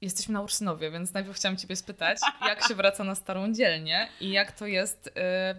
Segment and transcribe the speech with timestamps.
[0.00, 4.30] Jesteśmy na Ursynowie, więc najpierw chciałam Ciebie spytać, jak się wraca na starą dzielnię i
[4.30, 5.12] jak to jest, y,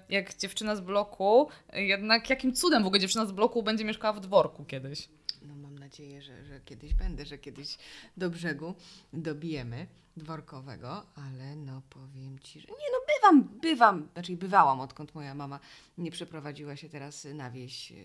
[0.10, 4.13] jak dziewczyna z bloku, y, jednak jakim cudem w ogóle dziewczyna z bloku będzie mieszkała
[4.13, 5.10] w dworku kiedyś?
[5.42, 7.78] No mam nadzieję, że, że kiedyś będę, że kiedyś
[8.18, 8.76] do brzegu
[9.13, 9.88] dobijemy
[10.18, 15.60] dworkowego, ale no powiem Ci, że nie no bywam, bywam, znaczy bywałam odkąd moja mama
[15.97, 17.98] nie przeprowadziła się teraz na wieś, yy,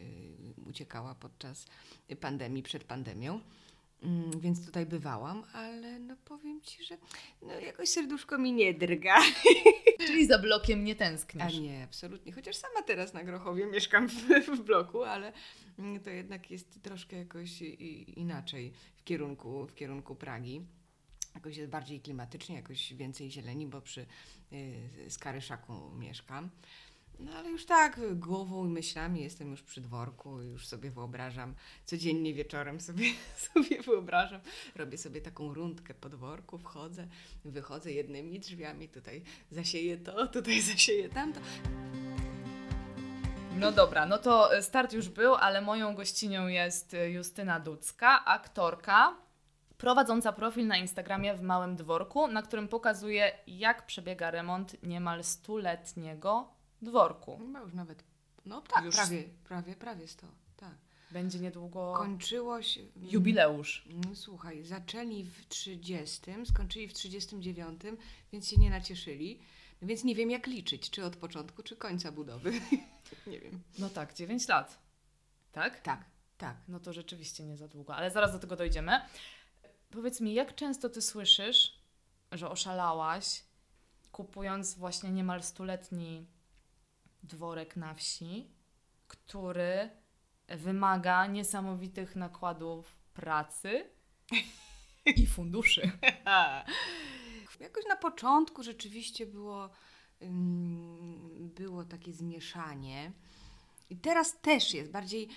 [0.67, 1.67] uciekała podczas
[2.21, 3.41] pandemii, przed pandemią.
[4.03, 6.99] Mm, więc tutaj bywałam, ale no powiem Ci, że
[7.43, 9.17] no jakoś serduszko mi nie drga.
[10.07, 11.45] Czyli za blokiem nie tęsknisz?
[11.45, 12.33] A nie, absolutnie.
[12.33, 14.15] Chociaż sama teraz na Grochowie mieszkam w,
[14.47, 15.33] w bloku, ale
[15.79, 17.63] mm, to jednak jest troszkę jakoś
[18.17, 20.67] inaczej w kierunku, w kierunku Pragi.
[21.35, 24.07] Jakoś jest bardziej klimatycznie, jakoś więcej zieleni, bo przy
[24.53, 26.51] y, Skaryszaku mieszkam.
[27.25, 31.55] No ale już tak, głową i myślami jestem już przy dworku, już sobie wyobrażam,
[31.85, 33.05] codziennie wieczorem sobie,
[33.55, 34.41] sobie wyobrażam,
[34.77, 37.07] robię sobie taką rundkę po dworku, wchodzę,
[37.45, 41.41] wychodzę jednymi drzwiami, tutaj zasieję to, tutaj zasieję tamto.
[43.59, 49.17] No dobra, no to start już był, ale moją gościnią jest Justyna Ducka, aktorka,
[49.79, 56.62] prowadząca profil na Instagramie w Małym Dworku, na którym pokazuje, jak przebiega remont niemal stuletniego
[56.83, 57.39] dworku.
[57.39, 58.05] Chyba już nawet,
[58.47, 58.95] no tak, już...
[58.95, 60.75] prawie, prawie, prawie 100, tak.
[61.11, 61.95] Będzie niedługo...
[61.97, 62.81] Kończyło się...
[62.97, 63.89] Jubileusz.
[63.91, 67.83] No, słuchaj, zaczęli w 30, skończyli w 39,
[68.33, 69.41] więc się nie nacieszyli.
[69.83, 72.53] No więc nie wiem jak liczyć, czy od początku, czy końca budowy.
[73.27, 73.63] nie wiem.
[73.79, 74.79] No tak, 9 lat.
[75.53, 75.81] Tak?
[75.81, 76.05] Tak,
[76.39, 76.57] tak.
[76.69, 79.01] No to rzeczywiście nie za długo, ale zaraz do tego dojdziemy.
[79.91, 81.79] Powiedz mi, jak często ty słyszysz,
[82.33, 83.45] że oszalałaś,
[84.13, 86.27] kupując właśnie niemal stuletni
[87.23, 88.51] dworek na wsi,
[89.09, 89.91] który
[90.49, 93.91] wymaga niesamowitych nakładów pracy
[95.17, 95.83] i funduszy.
[97.61, 99.71] Jakoś na początku rzeczywiście było,
[101.39, 103.13] było takie zmieszanie.
[103.91, 105.29] I teraz też jest bardziej,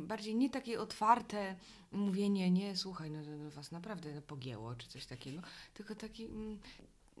[0.00, 1.56] bardziej nie takie otwarte
[1.92, 5.42] mówienie, nie, słuchaj, no, no was naprawdę pogięło, czy coś takiego,
[5.74, 6.28] tylko taki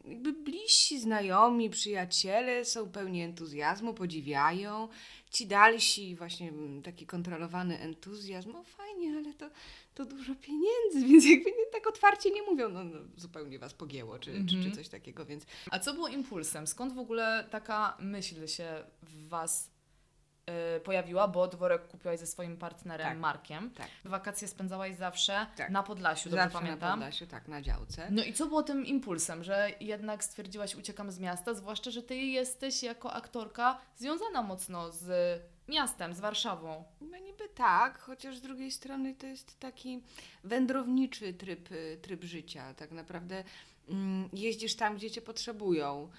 [0.04, 4.88] jakby bliżsi znajomi, przyjaciele są pełni entuzjazmu, podziwiają.
[5.30, 9.50] Ci dalsi, właśnie mm, taki kontrolowany entuzjazm, no fajnie, ale to,
[9.94, 14.18] to dużo pieniędzy, więc jakby nie, tak otwarcie nie mówią, no, no zupełnie was pogięło,
[14.18, 14.48] czy, mm -hmm.
[14.48, 14.74] czy, czy, mhm.
[14.74, 15.44] coś takiego, więc...
[15.70, 16.66] A co było impulsem?
[16.66, 19.70] Skąd w ogóle taka myśl się w was
[20.84, 23.70] pojawiła, bo dworek kupiłaś ze swoim partnerem tak, Markiem.
[23.70, 23.88] Tak.
[24.04, 25.70] Wakacje spędzałaś zawsze tak.
[25.70, 26.88] na Podlasiu, dobrze zawsze pamiętam?
[26.88, 28.08] na Podlasiu, tak, na działce.
[28.10, 32.16] No i co było tym impulsem, że jednak stwierdziłaś uciekam z miasta, zwłaszcza, że ty
[32.16, 36.84] jesteś jako aktorka związana mocno z miastem, z Warszawą.
[37.00, 40.02] No niby tak, chociaż z drugiej strony to jest taki
[40.44, 41.68] wędrowniczy tryb,
[42.02, 42.74] tryb życia.
[42.74, 43.44] Tak naprawdę
[43.88, 46.10] mm, jeździsz tam, gdzie cię potrzebują.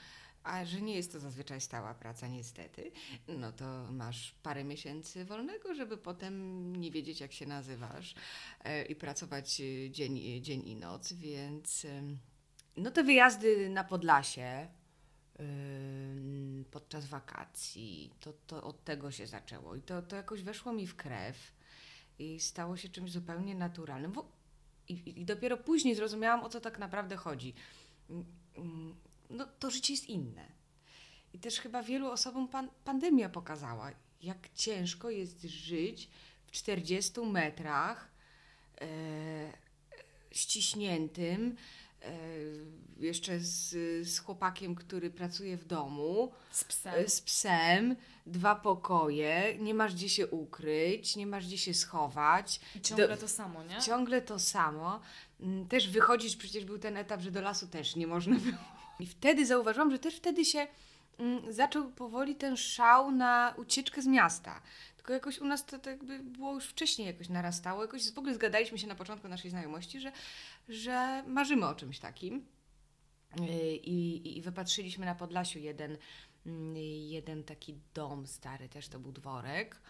[0.43, 2.91] A że nie jest to zazwyczaj stała praca, niestety,
[3.27, 8.15] no to masz parę miesięcy wolnego, żeby potem nie wiedzieć, jak się nazywasz
[8.63, 11.87] e, i pracować e, dzień, dzień i noc, więc
[12.77, 14.67] no te wyjazdy na Podlasie
[16.71, 20.95] podczas wakacji, to, to od tego się zaczęło i to, to jakoś weszło mi w
[20.95, 21.53] krew
[22.19, 24.13] i stało się czymś zupełnie naturalnym.
[24.87, 27.53] I, i dopiero później zrozumiałam, o co tak naprawdę chodzi
[29.31, 30.61] no, to życie jest inne.
[31.33, 36.09] I też chyba wielu osobom pan, pandemia pokazała, jak ciężko jest żyć
[36.45, 38.11] w 40 metrach
[38.81, 38.87] e,
[40.31, 41.55] ściśniętym,
[42.01, 42.11] e,
[42.99, 43.69] jeszcze z,
[44.07, 46.93] z chłopakiem, który pracuje w domu, z psem.
[46.93, 52.59] E, z psem, dwa pokoje, nie masz gdzie się ukryć, nie masz gdzie się schować.
[52.75, 53.81] I ciągle do, to samo, nie?
[53.81, 55.01] Ciągle to samo.
[55.39, 59.07] Mm, też wychodzić, przecież był ten etap, że do lasu też nie można było i
[59.07, 60.67] wtedy zauważyłam, że też wtedy się
[61.17, 64.61] mm, zaczął powoli ten szał na ucieczkę z miasta.
[64.97, 67.81] Tylko jakoś u nas to, to jakby było już wcześniej jakoś narastało.
[67.81, 70.11] Jakoś w ogóle zgadaliśmy się na początku naszej znajomości, że,
[70.69, 72.45] że marzymy o czymś takim.
[73.39, 75.97] Y, I, I wypatrzyliśmy na Podlasiu jeden,
[76.45, 76.77] mm,
[77.07, 79.81] jeden taki dom stary, też to był dworek.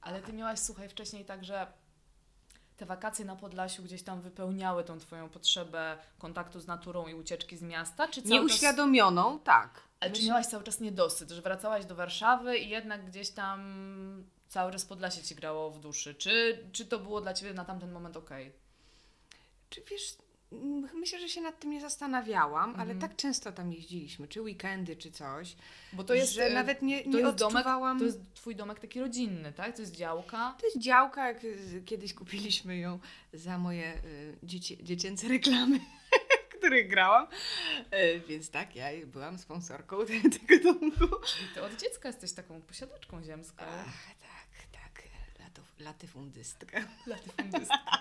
[0.00, 1.72] Ale ty miałaś, słuchaj, wcześniej tak, że
[2.80, 7.56] te wakacje na Podlasiu gdzieś tam wypełniały tą Twoją potrzebę kontaktu z naturą i ucieczki
[7.56, 8.08] z miasta?
[8.08, 9.44] Czy Nieuświadomioną, czas...
[9.44, 9.82] tak.
[10.00, 13.60] Ale czy miałaś cały czas niedosyt, że wracałaś do Warszawy i jednak gdzieś tam
[14.48, 16.14] cały czas Podlasie Ci grało w duszy?
[16.14, 18.30] Czy, czy to było dla Ciebie na tamten moment ok?
[19.70, 20.16] Czy wiesz,
[20.94, 22.98] Myślę, że się nad tym nie zastanawiałam, ale mhm.
[22.98, 25.56] tak często tam jeździliśmy, czy weekendy, czy coś.
[25.92, 27.98] Bo to jest, że e, nawet nie, nie odczuwałam...
[27.98, 29.76] Domek, to jest twój domek taki rodzinny, tak?
[29.76, 30.56] To jest działka?
[30.60, 31.40] To jest działka, jak
[31.84, 32.98] kiedyś kupiliśmy ją
[33.32, 35.80] za moje y, dzieci, dziecięce reklamy.
[36.60, 37.26] których grałam.
[37.90, 39.96] E, więc tak, ja byłam sponsorką
[40.46, 41.16] tego domku.
[41.26, 43.64] Czyli ty od dziecka jesteś taką posiadaczką ziemską.
[43.68, 45.02] Ach, tak, tak.
[45.40, 46.80] Lato, latyfundystka.
[47.06, 47.99] Latyfundystka.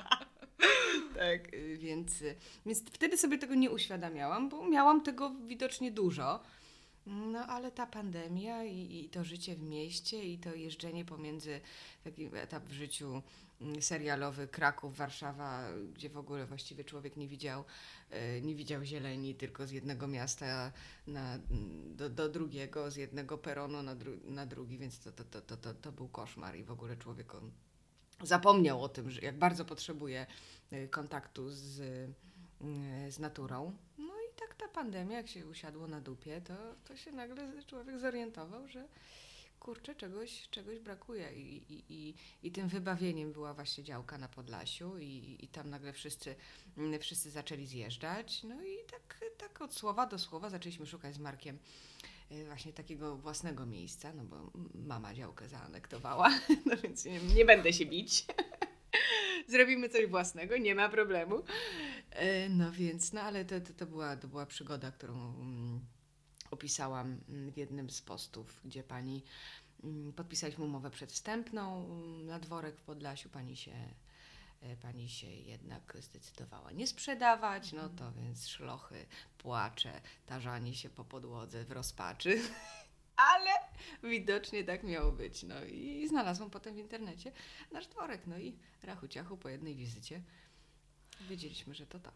[1.15, 2.35] tak, y, więc, y,
[2.65, 6.39] więc wtedy sobie tego nie uświadamiałam, bo miałam tego widocznie dużo.
[7.05, 11.61] No ale ta pandemia i, i to życie w mieście i to jeżdżenie pomiędzy
[12.03, 13.21] taki etap w życiu
[13.61, 17.63] mm, serialowy Kraków, Warszawa, gdzie w ogóle właściwie człowiek nie widział,
[18.37, 20.71] y, nie widział zieleni, tylko z jednego miasta
[21.07, 21.39] na,
[21.85, 25.57] do, do drugiego, z jednego peronu na, dru, na drugi, więc to, to, to, to,
[25.57, 27.51] to, to był koszmar i w ogóle człowiek on
[28.23, 30.25] zapomniał o tym, że jak bardzo potrzebuje
[30.89, 31.81] kontaktu z,
[33.09, 33.77] z naturą.
[33.97, 36.53] No i tak ta pandemia, jak się usiadło na dupie, to,
[36.85, 38.87] to się nagle człowiek zorientował, że
[39.59, 41.33] kurczę, czegoś, czegoś brakuje.
[41.33, 45.93] I, i, i, I tym wybawieniem była właśnie działka na Podlasiu i, i tam nagle
[45.93, 46.35] wszyscy,
[46.99, 48.43] wszyscy zaczęli zjeżdżać.
[48.43, 51.59] No i tak, tak od słowa do słowa zaczęliśmy szukać z Markiem
[52.45, 56.29] właśnie takiego własnego miejsca, no bo mama działkę zaanektowała,
[56.65, 58.25] no więc nie, nie będę się bić.
[59.47, 61.43] Zrobimy coś własnego, nie ma problemu.
[62.11, 65.79] E, no więc, no ale to, to, to, była, to była przygoda, którą um,
[66.51, 69.23] opisałam mm, w jednym z postów, gdzie pani
[69.83, 71.89] um, podpisaliśmy umowę przedwstępną
[72.25, 73.29] na dworek w Podlasiu.
[73.29, 73.73] Pani się,
[74.81, 79.05] pani się jednak zdecydowała nie sprzedawać, no to więc szlochy,
[79.37, 82.41] płacze, tarzanie się po podłodze w rozpaczy.
[83.33, 83.51] ale
[84.03, 85.43] widocznie tak miało być.
[85.43, 87.31] No i znalazłam potem w internecie
[87.71, 88.21] nasz dworek.
[88.27, 90.21] No i rachu ciachu po jednej wizycie
[91.29, 92.11] wiedzieliśmy, że to to.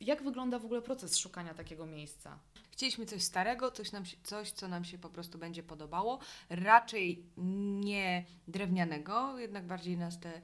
[0.00, 2.38] Jak wygląda w ogóle proces szukania takiego miejsca?
[2.70, 6.18] Chcieliśmy coś starego, coś, nam się, coś, co nam się po prostu będzie podobało.
[6.50, 10.40] Raczej nie drewnianego, jednak bardziej nas te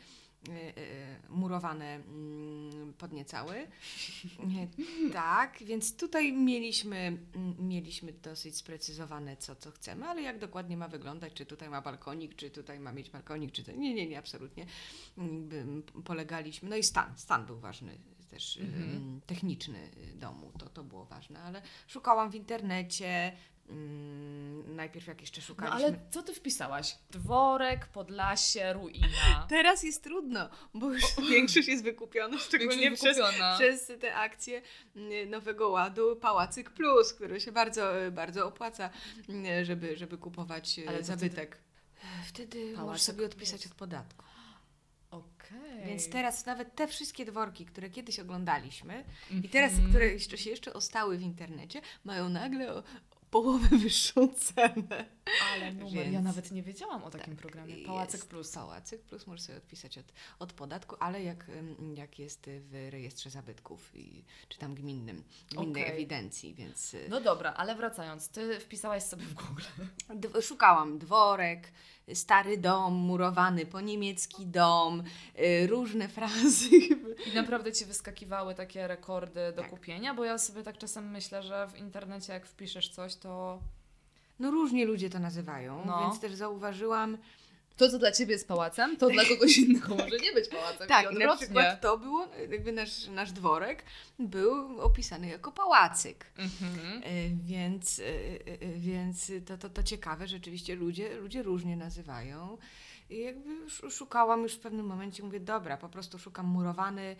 [1.28, 3.66] murowane mm, podniecały.
[5.12, 10.88] tak, więc tutaj mieliśmy, mm, mieliśmy dosyć sprecyzowane, co, co chcemy, ale jak dokładnie ma
[10.88, 13.72] wyglądać, czy tutaj ma balkonik, czy tutaj ma mieć balkonik, czy to...
[13.72, 14.66] Nie, nie, nie, absolutnie.
[16.04, 17.98] Polegaliśmy, no i stan, stan był ważny
[18.30, 19.20] też mhm.
[19.26, 23.32] techniczny domu, to, to było ważne, ale szukałam w internecie,
[23.70, 25.80] Mm, najpierw jak jeszcze szukaliśmy.
[25.80, 26.96] No ale co ty wpisałaś?
[27.10, 29.46] Dworek, Podlasie, ruina.
[29.48, 33.18] Teraz jest trudno, bo już o, większość jest wykupiona, szczególnie jest przez,
[33.58, 34.62] przez te akcje
[34.96, 38.90] mm, Nowego Ładu Pałacyk Plus, który się bardzo, bardzo opłaca,
[39.28, 41.58] mm, żeby, żeby kupować e, ale zabytek.
[42.26, 44.24] Wtedy, wtedy możesz sobie odpisać od podatku.
[45.10, 45.86] Okay.
[45.86, 49.44] Więc teraz nawet te wszystkie dworki, które kiedyś oglądaliśmy mm -hmm.
[49.44, 49.88] i teraz, mhm.
[49.88, 52.82] które jeszcze się jeszcze ostały w internecie, mają nagle
[53.30, 55.19] połowę wyższą cenę.
[55.52, 57.76] Ale numer, Więc, ja nawet nie wiedziałam o takim tak, programie.
[57.86, 58.52] Pałacyk Plus.
[58.52, 60.06] Pałacyk Plus możesz sobie odpisać od,
[60.38, 61.46] od podatku, ale jak,
[61.94, 65.94] jak jest w rejestrze zabytków, i, czy tam gminnym, gminnej okay.
[65.94, 66.94] ewidencji, więc...
[66.94, 69.62] Y, no dobra, ale wracając, Ty wpisałaś sobie w Google.
[70.14, 71.72] D szukałam dworek,
[72.14, 75.02] stary dom, murowany, po niemiecki dom,
[75.38, 76.76] y, różne frazy.
[77.32, 79.70] I naprawdę Ci wyskakiwały takie rekordy do tak.
[79.70, 80.14] kupienia?
[80.14, 83.60] Bo ja sobie tak czasem myślę, że w internecie jak wpiszesz coś, to...
[84.40, 86.00] No różnie ludzie to nazywają, no.
[86.00, 87.18] więc też zauważyłam...
[87.76, 90.88] To, co dla Ciebie jest pałacem, to dla kogoś innego może nie być pałacem.
[90.88, 93.84] Tak, i na przykład to było, jakby nasz, nasz dworek
[94.18, 96.26] był opisany jako pałacyk.
[96.38, 97.02] Mhm.
[97.04, 102.58] E, więc e, e, więc to, to, to ciekawe, rzeczywiście ludzie, ludzie różnie nazywają.
[103.10, 103.50] I jakby
[103.90, 107.16] szukałam już w pewnym momencie, mówię, dobra, po prostu szukam murowany,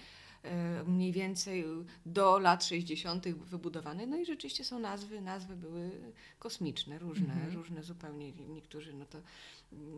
[0.86, 1.64] mniej więcej
[2.06, 3.28] do lat 60.
[3.28, 4.06] wybudowany.
[4.06, 5.90] No i rzeczywiście są nazwy, nazwy były
[6.38, 7.54] kosmiczne, różne, mhm.
[7.54, 8.32] różne zupełnie.
[8.32, 9.18] Niektórzy no to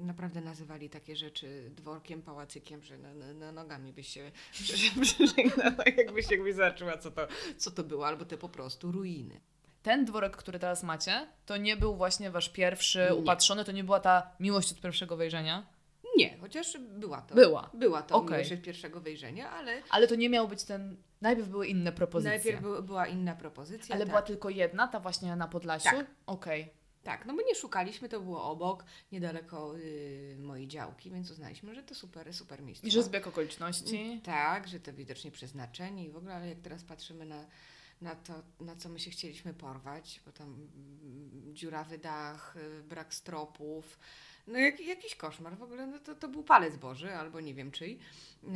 [0.03, 4.31] naprawdę nazywali takie rzeczy dworkiem, pałacykiem, że na, na, na nogami byś się
[5.03, 9.41] przeżegnała, jakbyś, jakbyś zobaczyła, co to, co to było, albo te po prostu ruiny
[9.83, 13.15] ten dworek, który teraz macie, to nie był właśnie wasz pierwszy nie.
[13.15, 15.67] upatrzony, to nie była ta miłość od pierwszego wejrzenia?
[16.17, 17.35] Nie, chociaż była to.
[17.35, 17.71] Była.
[17.75, 18.45] Była to okay.
[18.45, 19.83] miłość pierwszego wejrzenia, ale...
[19.91, 20.97] Ale to nie miał być ten...
[21.21, 22.31] Najpierw były inne propozycje.
[22.31, 24.09] Najpierw by, była inna propozycja, Ale tak.
[24.09, 25.97] była tylko jedna, ta właśnie na Podlasiu?
[25.97, 26.07] Tak.
[26.27, 26.63] Okej.
[26.63, 26.83] Okay.
[27.03, 31.83] Tak, no my nie szukaliśmy, to było obok, niedaleko y, mojej działki, więc uznaliśmy, że
[31.83, 32.87] to super, super miejsce.
[32.87, 33.97] I że zbieg okoliczności.
[33.97, 37.47] Mm, tak, że to widocznie przeznaczenie i w ogóle, ale jak teraz patrzymy na,
[38.01, 43.15] na to, na co my się chcieliśmy porwać, bo tam mm, dziurawy dach, y, brak
[43.15, 43.99] stropów,
[44.47, 47.71] no jak, jakiś koszmar w ogóle, no to, to był palec Boży, albo nie wiem
[47.71, 47.99] czyj,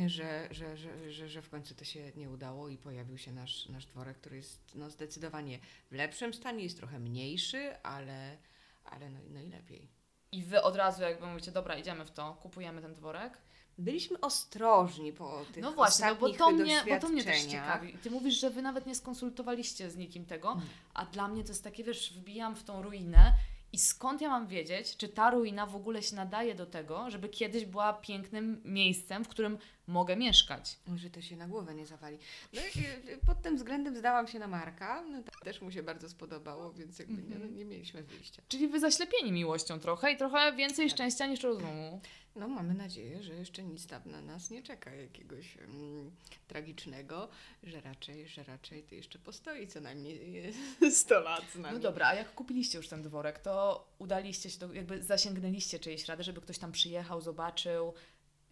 [0.07, 3.69] że, że, że, że, że w końcu to się nie udało i pojawił się nasz,
[3.69, 5.59] nasz dworek, który jest no, zdecydowanie
[5.91, 8.37] w lepszym stanie, jest trochę mniejszy, ale,
[8.85, 9.87] ale no, no i lepiej.
[10.31, 13.37] I wy od razu jakby mówicie, dobra, idziemy w to, kupujemy ten dworek?
[13.77, 17.93] byliśmy ostrożni po tych No właśnie, no bo to, mnie, bo to mnie też ciekawi.
[17.93, 20.61] Ty mówisz, że wy nawet nie skonsultowaliście z nikim tego,
[20.93, 23.33] a dla mnie to jest takie, wiesz, wbijam w tą ruinę
[23.73, 27.29] i skąd ja mam wiedzieć, czy ta ruina w ogóle się nadaje do tego, żeby
[27.29, 29.57] kiedyś była pięknym miejscem, w którym
[29.87, 30.79] mogę mieszkać.
[30.95, 32.17] Że to się na głowę nie zawali.
[32.53, 35.01] No i y, pod tym względem zdałam się na Marka.
[35.01, 38.41] No, też mu się bardzo spodobało, więc jakby nie, no, nie mieliśmy wyjścia.
[38.47, 42.01] Czyli wy zaślepieni miłością trochę i trochę więcej szczęścia niż rozumu.
[42.37, 46.11] No mamy nadzieję, że jeszcze nic tam na nas nie czeka jakiegoś mm,
[46.47, 47.29] tragicznego,
[47.63, 50.53] że raczej, że raczej to jeszcze postoi co najmniej
[50.91, 51.73] 100 lat z nami.
[51.75, 56.05] No dobra, a jak kupiliście już ten dworek, to udaliście się, do, jakby zasięgnęliście czyjejś
[56.05, 57.93] rady, żeby ktoś tam przyjechał, zobaczył,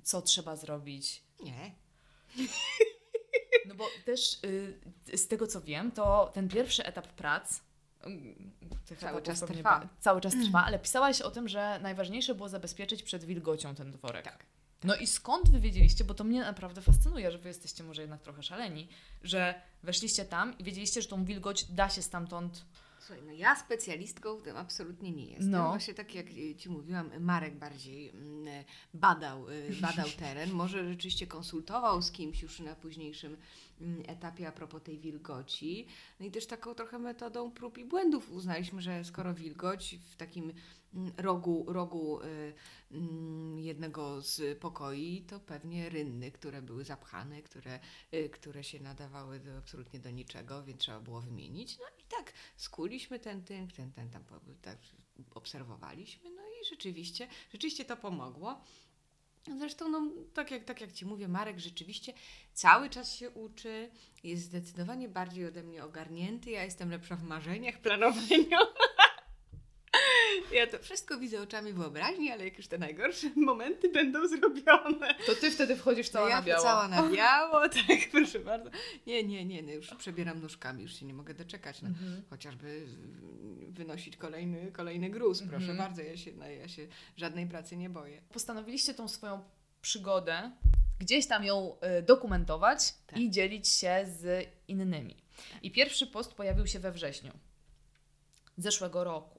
[0.04, 1.24] co trzeba zrobić.
[1.44, 1.75] Nie.
[3.65, 7.62] No bo też y, z tego co wiem, to ten pierwszy etap prac
[9.00, 9.79] Cały czas trwa.
[9.79, 13.91] ba- Cały czas trwa, ale pisałaś o tym, że najważniejsze było zabezpieczyć przed wilgocią ten
[13.91, 14.25] dworek.
[14.25, 14.45] Tak.
[14.83, 18.21] No i skąd wy wiedzieliście, bo to mnie naprawdę fascynuje, że wy jesteście może jednak
[18.21, 18.88] trochę szaleni,
[19.24, 22.65] że weszliście tam i wiedzieliście, że tą wilgoć da się stamtąd
[23.05, 25.51] Słuchaj, no ja specjalistką w tym absolutnie nie jestem.
[25.51, 25.67] No.
[25.67, 26.25] Właśnie tak jak
[26.57, 32.59] Ci mówiłam, Marek bardziej mm, badał, y, badał teren, może rzeczywiście konsultował z kimś już
[32.59, 33.38] na późniejszym
[33.81, 35.88] mm, etapie a propos tej wilgoci.
[36.19, 40.53] No i też taką trochę metodą prób i błędów uznaliśmy, że skoro wilgoć w takim
[41.17, 42.53] rogu, rogu y,
[42.91, 47.79] mm, jednego z pokoi, to pewnie rynny, które były zapchane, które,
[48.13, 51.77] y, które się nadawały do, absolutnie do niczego, więc trzeba było wymienić.
[51.77, 54.23] No i tak skuliśmy ten tynk, ten, ten tam
[54.61, 54.77] tak
[55.35, 58.61] obserwowaliśmy, no i rzeczywiście, rzeczywiście to pomogło.
[59.57, 62.13] Zresztą, no, tak, jak, tak jak Ci mówię, Marek rzeczywiście
[62.53, 63.89] cały czas się uczy,
[64.23, 68.59] jest zdecydowanie bardziej ode mnie ogarnięty, ja jestem lepsza w marzeniach, planowaniu.
[70.51, 75.35] Ja to wszystko widzę oczami wyobraźni, ale jak już te najgorsze momenty będą zrobione, To
[75.41, 76.63] ty wtedy wchodzisz cała ja na biało.
[76.63, 78.69] cała na biało, tak, proszę bardzo.
[79.07, 81.81] Nie, nie, nie, no już przebieram nóżkami, już się nie mogę doczekać.
[81.81, 82.21] No, Mhm.
[82.29, 82.85] Chociażby
[83.69, 85.77] wynosić kolejny, kolejny gruz, proszę Mhm.
[85.77, 86.87] bardzo, ja się, no, ja się
[87.17, 88.21] żadnej pracy nie boję.
[88.33, 89.43] Postanowiliście tą swoją
[89.81, 90.51] przygodę
[90.99, 93.19] gdzieś tam ją y, dokumentować Tak.
[93.19, 95.15] i dzielić się z innymi.
[95.61, 97.31] I pierwszy post pojawił się we wrześniu
[98.57, 99.35] zeszłego roku.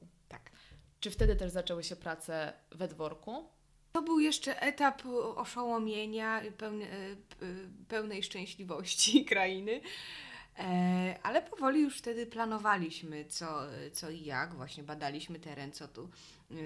[1.06, 3.48] Czy wtedy też zaczęły się prace we dworku?
[3.92, 5.02] To był jeszcze etap
[5.36, 7.46] oszołomienia, i pełny, e, p-
[7.88, 9.80] pełnej szczęśliwości krainy.
[10.58, 13.60] E, Ale powoli już wtedy planowaliśmy, co,
[13.92, 14.54] co i jak.
[14.54, 16.10] Właśnie badaliśmy teren, co tu,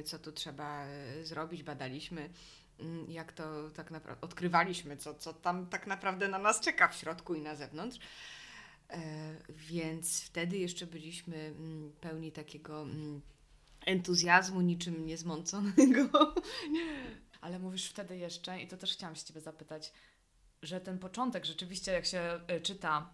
[0.05, 1.63] co tu trzeba e, zrobić.
[1.63, 2.31] Badaliśmy,
[2.79, 4.21] mm, jak to tak naprawdę.
[4.27, 7.99] Odkrywaliśmy, co, co tam tak naprawdę na nas czeka w środku i na zewnątrz.
[8.91, 9.01] E,
[9.49, 13.21] Więc wtedy jeszcze byliśmy mm, pełni takiego mm,
[13.87, 16.09] entuzjazmu, niczym niezmąconego.
[17.41, 19.93] Ale mówisz wtedy jeszcze, i to też chciałam się Ciebie zapytać,
[20.63, 23.11] że ten początek rzeczywiście, jak się y, czyta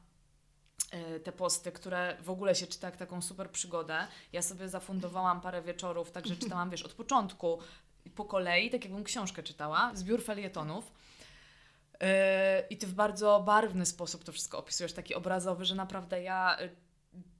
[1.16, 4.06] y, te posty, które w ogóle się czyta jak taką super przygodę.
[4.32, 7.58] Ja sobie zafundowałam parę wieczorów, także czytałam, wiesz, od początku
[8.14, 10.92] po kolei, tak jakbym książkę czytała, zbiór felietonów.
[12.00, 12.08] Yy,
[12.70, 16.56] I ty w bardzo barwny sposób to wszystko opisujesz, taki obrazowy, że naprawdę ja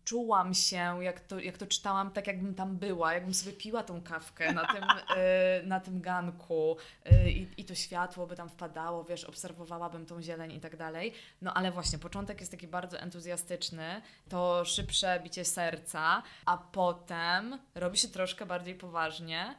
[0.06, 4.02] czułam się, jak to, jak to czytałam, tak jakbym tam była, jakbym sobie piła tą
[4.02, 4.84] kawkę na tym,
[5.62, 10.52] y, na tym ganku y, i, to światło by tam wpadało, wiesz, obserwowałabym tą zieleń
[10.52, 11.12] i tak dalej.
[11.42, 17.98] No ale właśnie, początek jest taki bardzo entuzjastyczny, to szybsze bicie serca, a potem robi
[17.98, 19.54] się troszkę bardziej poważnie.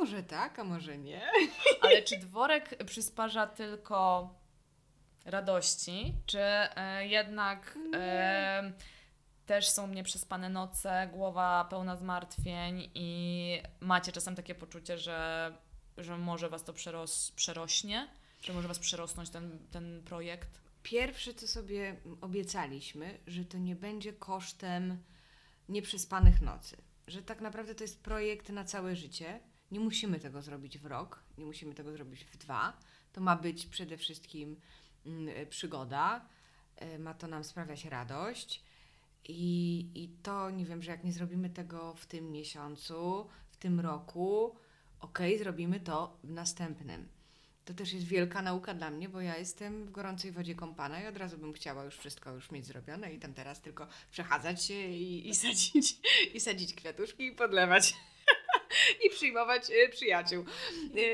[0.00, 1.20] Może tak, a może nie.
[1.82, 4.30] Ale czy dworek przysparza tylko
[5.24, 7.78] radości, czy e, jednak
[9.46, 15.52] też są nieprzespane noce, głowa pełna zmartwień i macie czasem takie poczucie, że,
[15.98, 18.08] że może was to przeros, przerośnie,
[18.42, 20.60] że może was przerosnąć ten, ten projekt?
[20.82, 25.02] Pierwsze, co sobie obiecaliśmy, że to nie będzie kosztem
[25.68, 26.76] nieprzespanych nocy.
[27.06, 29.40] Że tak naprawdę to jest projekt na całe życie.
[29.70, 32.76] Nie musimy tego zrobić w rok, nie musimy tego zrobić w dwa.
[33.12, 34.60] To ma być przede wszystkim
[35.06, 36.28] mm, przygoda,
[36.76, 38.64] e, ma to nam sprawiać radość.
[39.28, 43.80] I, I to nie wiem, że jak nie zrobimy tego w tym miesiącu, w tym
[43.80, 44.56] roku,
[45.00, 47.08] okej, zrobimy to w następnym.
[47.64, 51.06] To też jest wielka nauka dla mnie, bo ja jestem w gorącej wodzie kąpana i
[51.06, 54.88] od razu bym chciała już wszystko już mieć zrobione i tam teraz tylko przechadzać się
[54.88, 55.98] i, i, sadzić,
[56.34, 57.94] i sadzić kwiatuszki i podlewać.
[59.06, 60.44] I przyjmować e, przyjaciół.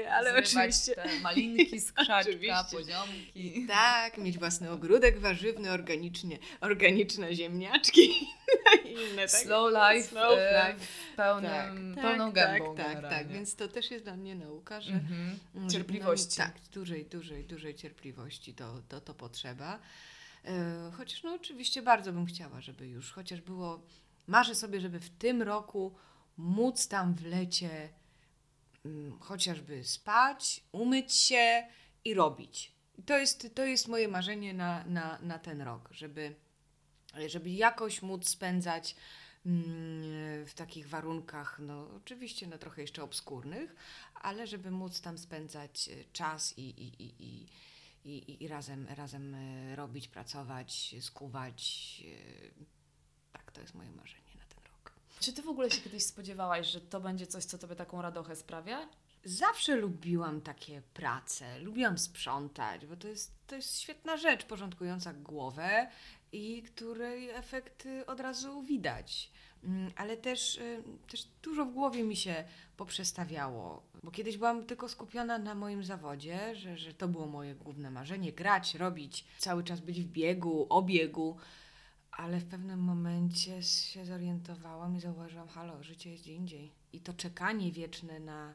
[0.05, 0.95] E, Ale Zrywać oczywiście.
[0.95, 3.67] te malinki z krzaczka, poziomki.
[3.69, 8.11] Tak, mieć własny ogródek warzywny, organicznie, organiczne ziemniaczki
[8.85, 9.23] inne.
[9.23, 9.31] Tak?
[9.31, 10.87] Slow life, Slow e, life.
[11.17, 13.19] pełnym, tak, pełną tak, gębą Tak, tak, generalnie.
[13.19, 15.39] tak, więc to też jest dla mnie nauka, że Mhm.
[15.55, 16.39] że Cierpliwości.
[16.41, 19.79] nam- tak, dużej, dużej, dużej cierpliwości to, to, to potrzeba.
[20.45, 23.87] E, Chociaż no oczywiście bardzo bym chciała, żeby już chociaż było,
[24.27, 25.95] marzę sobie, żeby w tym roku
[26.37, 27.89] móc tam w lecie
[28.85, 31.67] mm, chociażby spać, umyć się
[32.05, 32.73] i robić.
[33.07, 36.35] To jest, to jest moje marzenie na, na, na ten rok, żeby,
[37.27, 38.97] żeby jakoś móc spędzać
[39.47, 43.75] mm, w takich warunkach, no oczywiście no, trochę jeszcze obskurnych,
[44.15, 47.49] ale żeby móc tam spędzać e, czas i, i, i, i,
[48.05, 52.03] i, i razem, razem e, robić, pracować, skuwać.
[52.07, 52.65] e,
[53.33, 54.22] Tak, to jest moje marzenie.
[55.23, 58.37] Czy ty w ogóle się kiedyś spodziewałaś, że to będzie coś, co tobie taką radochę
[58.37, 58.89] sprawia?
[59.25, 65.89] Zawsze lubiłam takie prace, lubiłam sprzątać, bo to jest, to jest świetna rzecz porządkująca głowę
[66.33, 69.31] i której efekt y, od razu widać.
[69.65, 72.45] Mm, Ale też, y, też dużo w głowie mi się
[72.77, 77.91] poprzestawiało, bo kiedyś byłam tylko skupiona na moim zawodzie, że, że to było moje główne
[77.91, 81.37] marzenie grać, robić, cały czas być w biegu, obiegu.
[82.13, 86.73] Ale w pewnym momencie się zorientowałam i zauważyłam, halo, życie jest gdzie indziej.
[86.93, 88.55] I to czekanie wieczne na,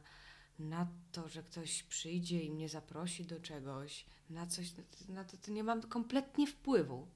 [0.58, 4.72] na to, że ktoś przyjdzie i mnie zaprosi do czegoś, na coś,
[5.08, 7.06] na to, to nie mam kompletnie wpływu.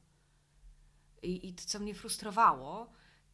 [1.23, 2.93] I, i to, co mnie frustrowało,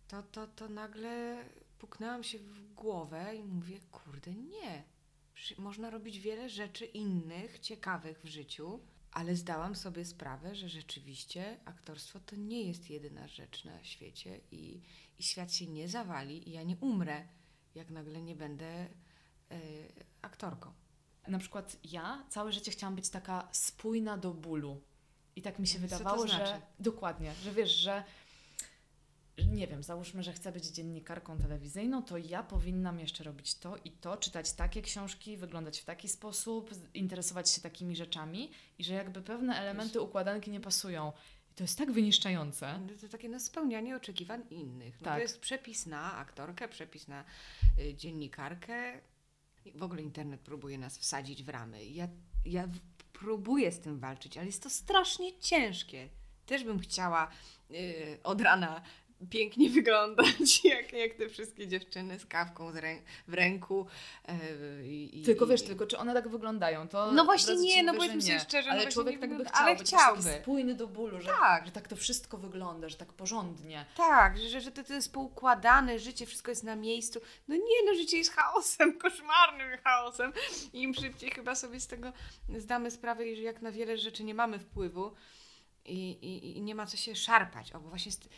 [0.09, 1.45] to, to, to nagle
[1.79, 4.85] puknęłam się w głowę i mówię, kurde, nie.
[5.59, 8.81] Można robić wiele rzeczy innych, ciekawych w życiu,
[9.19, 14.81] ale zdałam sobie sprawę, że rzeczywiście aktorstwo to nie jest jedyna rzecz na świecie i,
[15.19, 17.29] i świat się nie zawali i ja nie umrę,
[17.75, 18.89] jak nagle nie będę e,
[20.23, 20.73] aktorką.
[21.29, 24.81] Na przykład ja całe życie chciałam być taka spójna do bólu.
[25.37, 26.47] I tak mi się Co to wydawało, znaczy?
[26.47, 28.05] że dokładnie, że wiesz, że
[29.47, 33.90] nie wiem, załóżmy, że chcę być dziennikarką telewizyjną, to ja powinnam jeszcze robić to i
[33.90, 39.23] to, czytać takie książki, wyglądać w taki sposób, interesować się takimi rzeczami i że jakby
[39.23, 41.12] pewne elementy układanki nie pasują.
[41.52, 42.78] I to jest tak wyniszczające.
[42.78, 45.00] No To takie no, spełnianie oczekiwań innych.
[45.00, 45.14] No Tak.
[45.14, 47.25] To jest przepis na aktorkę, przepis na
[47.78, 49.00] y, dziennikarkę.
[49.75, 51.84] W ogóle internet próbuje nas wsadzić w ramy.
[51.84, 52.08] Ja,
[52.47, 52.69] ja
[53.13, 56.08] próbuję z tym walczyć, ale jest to strasznie ciężkie.
[56.47, 57.30] Też bym chciała
[57.71, 58.82] y, od rana
[59.31, 63.87] pięknie wyglądać, jak, jak te wszystkie dziewczyny z kawką z rę- w ręku.
[64.28, 66.89] y, i- Tylko wiesz, tylko czy one tak wyglądają?
[66.89, 69.57] To No właśnie nie, no powiedzmy sobie szczerze, no Ale właśnie człowiek tak by chciał
[69.67, 70.23] ale być chciałby.
[70.25, 71.67] taki spójny do bólu, że Tak.
[71.67, 73.85] że tak to wszystko wygląda, że tak porządnie.
[73.97, 77.21] Tak, że, że to, to jest poukładane, życie, wszystko jest na miejscu.
[77.49, 80.33] No nie, no życie jest chaosem, koszmarnym chaosem.
[80.73, 82.13] I im szybciej chyba sobie z tego
[82.59, 85.13] zdamy sprawę, że jak na wiele rzeczy nie mamy wpływu
[85.85, 87.73] i, i, i nie ma co się szarpać.
[87.73, 88.31] O, bo właśnie z, mm,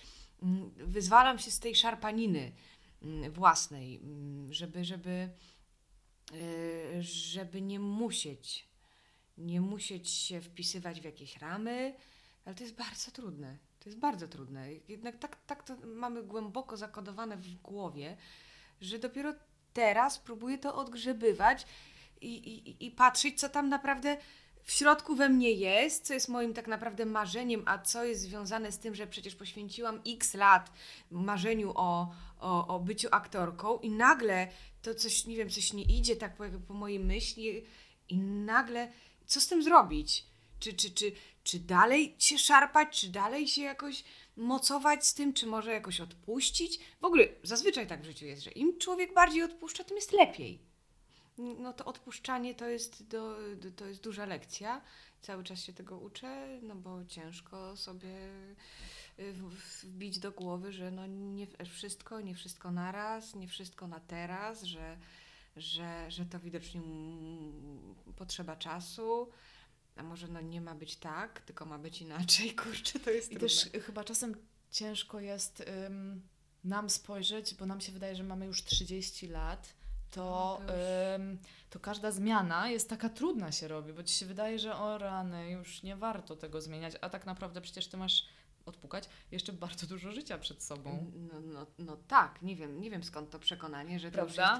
[0.76, 2.53] wyzwalam się z tej szarpaniny
[3.31, 4.00] własnej,
[4.50, 5.31] żeby, żeby,
[6.35, 8.68] y, żeby nie musieć,
[9.38, 11.94] nie musieć się wpisywać w jakieś ramy,
[12.44, 13.59] ale to jest bardzo trudne.
[13.81, 14.68] To jest bardzo trudne.
[14.88, 18.16] Jednak tak, tak to mamy głęboko zakodowane w głowie,
[18.81, 19.35] że dopiero
[19.72, 21.66] teraz próbuję to odgrzebywać
[22.20, 24.16] i, i, i patrzeć, co tam naprawdę
[24.64, 28.73] w środku we mnie jest, co jest moim tak naprawdę marzeniem, a co jest związane
[28.73, 30.73] z tym, że przecież poświęciłam x lat
[31.11, 34.49] marzeniu o, o, o byciu aktorką i nagle
[34.83, 37.64] to coś, nie wiem, coś nie idzie tak po, po mojej myśli
[38.09, 38.92] i nagle
[39.27, 40.25] co z tym zrobić?
[40.61, 41.12] Czy, czy, czy,
[41.44, 44.05] czy dalej się szarpać, czy dalej się jakoś
[44.37, 46.79] mocować z tym, czy może jakoś odpuścić?
[47.01, 50.69] W ogóle zazwyczaj tak w życiu jest, że im człowiek bardziej odpuszcza, tym jest lepiej.
[51.59, 53.37] No to odpuszczanie to jest, do,
[53.76, 54.83] to jest duża lekcja.
[55.20, 58.14] Cały czas się tego uczę, no bo ciężko sobie
[59.18, 59.33] y,
[59.83, 64.98] wbić do głowy, że no nie wszystko, nie wszystko naraz, nie wszystko na teraz, że,
[65.57, 66.81] że, że to widocznie
[68.16, 69.29] potrzeba czasu.
[69.96, 72.55] A może no nie ma być tak, tylko ma być inaczej.
[72.62, 73.48] Kurczę, to jest I trudne.
[73.48, 74.35] też chyba czasem
[74.70, 76.29] ciężko jest ym,
[76.64, 79.74] nam spojrzeć, bo nam się wydaje, że mamy już 30 lat,
[80.11, 81.38] to, No, to już- ym,
[81.70, 85.51] to każda zmiana jest taka trudna się robi, bo ci się wydaje, że o rany,
[85.51, 88.27] już nie warto tego zmieniać, a tak naprawdę przecież ty masz
[88.66, 91.12] odpukać jeszcze bardzo dużo życia przed sobą.
[91.33, 94.51] No, no, no tak, nie wiem, nie wiem skąd to przekonanie, że to już jest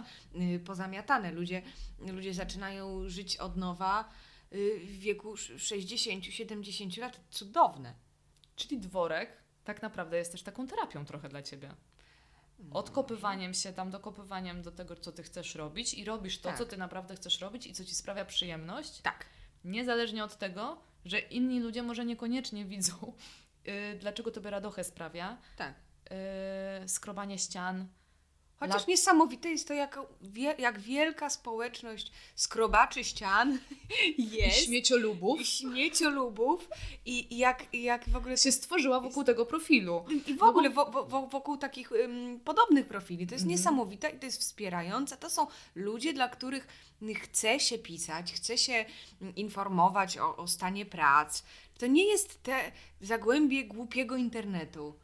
[0.57, 1.33] y, pozamiatane.
[1.33, 1.63] Ludzie,
[1.99, 4.09] ludzie zaczynają żyć od nowa
[4.53, 7.21] y, w wieku 60-70 lat.
[7.31, 7.95] Cudowne.
[8.57, 11.75] Czyli dworek tak naprawdę jest też taką terapią trochę dla ciebie.
[12.73, 16.59] Odkopywaniem się tam, dokopywaniem do tego, co ty chcesz robić i robisz to, Tak.
[16.59, 19.27] co ty naprawdę chcesz robić i co ci sprawia przyjemność, Tak.
[19.65, 23.13] niezależnie od tego, że inni ludzie może niekoniecznie widzą,
[23.65, 25.75] yy, dlaczego tobie radochę sprawia, Tak.
[26.81, 27.87] yy, skrobanie ścian.
[28.61, 29.99] Chociaż Lat- niesamowite jest to, jak,
[30.59, 33.59] jak wielka społeczność skrobaczy ścian
[34.19, 34.65] jest.
[34.65, 36.69] śmieciolubów I śmieciolubów
[37.07, 40.05] i, i jak, i jak w ogóle się stworzyła wokół tego profilu.
[40.27, 41.91] I w No ogóle wo, wo, wo, wokół takich
[42.45, 43.27] podobnych profili.
[43.27, 43.59] To jest Mhm.
[43.59, 45.17] niesamowite i to jest wspierające.
[45.17, 46.67] To są ludzie, dla których
[47.23, 48.85] chce się pisać, chce się
[49.23, 51.43] mm, informować o, o stanie prac.
[51.79, 54.95] To nie jest te zagłębie głupiego internetu.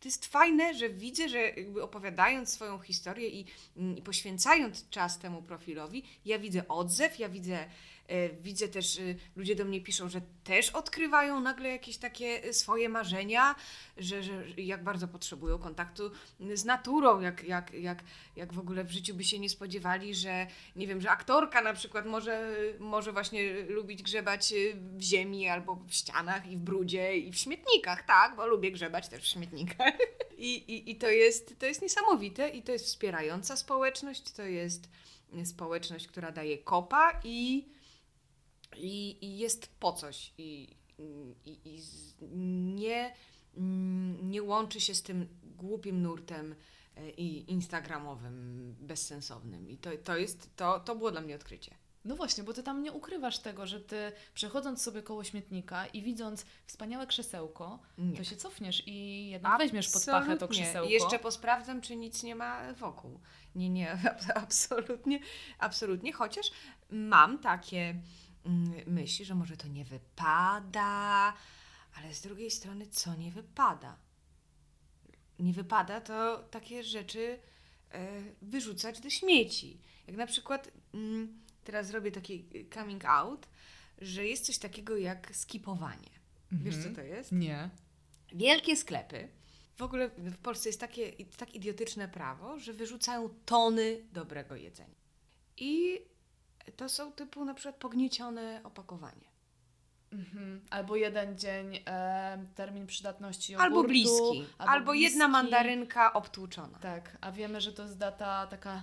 [0.00, 3.44] To jest fajne, że widzę, że jakby opowiadając swoją historię i,
[3.76, 7.68] mm, i poświęcając czas temu profilowi, ja widzę odzew, ja widzę,
[8.40, 9.02] widzę też, e,
[9.36, 13.54] ludzie do mnie piszą, że też odkrywają nagle jakieś takie e, swoje marzenia,
[13.96, 16.10] że, że jak bardzo potrzebują kontaktu
[16.54, 18.04] z naturą, jak, jak, jak,
[18.36, 20.46] jak w ogóle w życiu by się nie spodziewali, że
[20.76, 25.76] nie wiem, że aktorka na przykład może, może właśnie lubić grzebać e, w ziemi albo
[25.88, 29.94] w ścianach i w brudzie i w śmietnikach, tak, bo lubię grzebać też w śmietnikach.
[30.38, 34.88] I, i, i to, jest, to jest niesamowite i to jest wspierająca społeczność, to jest
[35.44, 37.68] społeczność, która daje kopa i,
[38.76, 40.76] i, i jest po coś i,
[41.44, 41.80] i, i
[42.74, 43.14] nie,
[43.56, 46.54] mm, nie łączy się z tym głupim nurtem
[46.96, 49.70] e, i instagramowym, bezsensownym.
[49.70, 51.74] I to, to, jest, to, to było dla mnie odkrycie.
[52.04, 56.02] No właśnie, bo ty tam nie ukrywasz tego, że ty przechodząc sobie koło śmietnika i
[56.02, 58.16] widząc wspaniałe krzesełko, Nie.
[58.16, 60.90] to się cofniesz i jednak weźmiesz pod pachę to krzesełko.
[60.90, 63.20] Jeszcze posprawdzam, czy nic nie ma wokół.
[63.54, 63.98] Nie, nie,
[64.34, 65.20] absolutnie,
[65.58, 66.12] absolutnie.
[66.12, 66.50] Chociaż
[66.90, 67.94] mam takie
[68.86, 71.34] myśli, że może to nie wypada,
[71.96, 73.96] ale z drugiej strony, co nie wypada?
[75.38, 77.38] Nie wypada to takie rzeczy
[77.92, 79.78] e, wyrzucać do śmieci.
[80.06, 80.70] Jak na przykład,
[81.64, 83.48] teraz zrobię taki coming out,
[83.98, 86.10] że jest coś takiego jak skipowanie.
[86.52, 86.94] Wiesz, co Mhm.
[86.96, 87.32] to jest?
[87.32, 87.70] Nie.
[88.32, 89.28] Wielkie sklepy.
[89.76, 94.94] W ogóle w Polsce jest takie, tak idiotyczne prawo, że wyrzucają tony dobrego jedzenia.
[95.56, 96.00] I
[96.76, 99.30] to są typu na przykład pogniecione opakowanie.
[100.12, 100.60] Mhm.
[100.70, 103.74] Albo jeden dzień e, termin przydatności jogurtu.
[103.74, 104.46] Albo bliski.
[104.58, 105.32] Albo, jedna bliski.
[105.32, 106.78] mandarynka obtłuczona.
[106.78, 108.82] Tak, a wiemy, że to jest data taka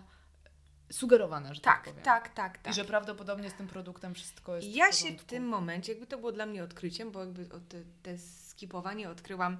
[0.91, 2.03] sugerowana, że tak, Tak, powiem.
[2.03, 2.73] tak, tak, tak.
[2.73, 5.91] I że prawdopodobnie z tym produktem wszystko jest I w ja się w tym momencie,
[5.91, 9.57] jakby to było dla mnie odkryciem, bo jakby te, te skipowanie odkryłam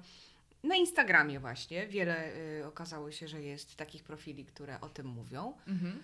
[0.62, 1.86] na Instagramie właśnie.
[1.86, 5.56] Wiele y, okazało się, że jest takich profili, które o tym mówią.
[5.66, 6.02] Mhm.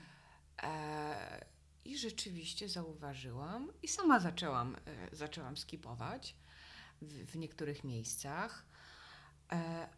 [0.63, 1.45] E,
[1.85, 6.37] I rzeczywiście zauważyłam i sama zaczęłam, e, zaczęłam skipować
[7.03, 8.65] w, w niektórych miejscach,
[9.53, 9.89] e,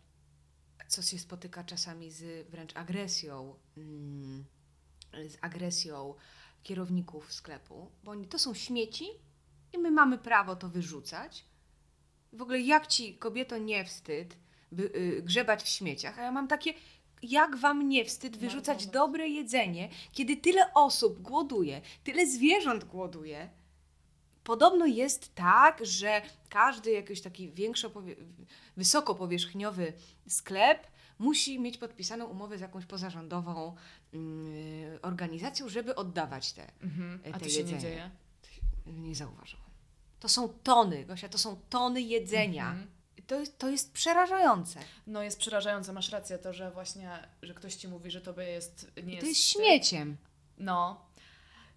[0.88, 4.44] co się spotyka czasami z wręcz agresją, mm,
[5.28, 6.14] z agresją
[6.62, 9.06] kierowników sklepu, bo oni to są śmieci
[9.72, 11.44] i my mamy prawo to wyrzucać.
[12.32, 14.36] W ogóle jak ci kobieto nie wstyd
[14.72, 16.74] by, y, grzebać w śmieciach, a ja mam takie
[17.22, 23.48] jak wam nie wstyd wyrzucać dobre jedzenie, kiedy tyle osób głoduje, tyle zwierząt głoduje?
[24.44, 28.16] Podobno jest tak, że każdy jakiś taki większo powie-
[28.76, 29.92] wysokopowierzchniowy
[30.28, 30.86] sklep
[31.18, 33.76] musi mieć podpisaną umowę z jakąś pozarządową
[34.14, 36.72] mm, organizacją, żeby oddawać te.
[36.82, 37.20] Mhm.
[37.34, 37.80] A te to się nie jedzenie.
[37.80, 38.10] dzieje?
[38.86, 39.66] Nie zauważyłam.
[40.20, 42.68] To są tony, Gosia, to są tony jedzenia.
[42.70, 42.86] Mhm.
[43.26, 44.80] To, jest, to jest przerażające.
[45.06, 47.10] No jest przerażające, masz rację, to, że właśnie,
[47.42, 49.62] że ktoś ci mówi, że tobie jest, nie I jest to jest wstyd.
[49.62, 50.16] śmieciem.
[50.58, 51.06] No.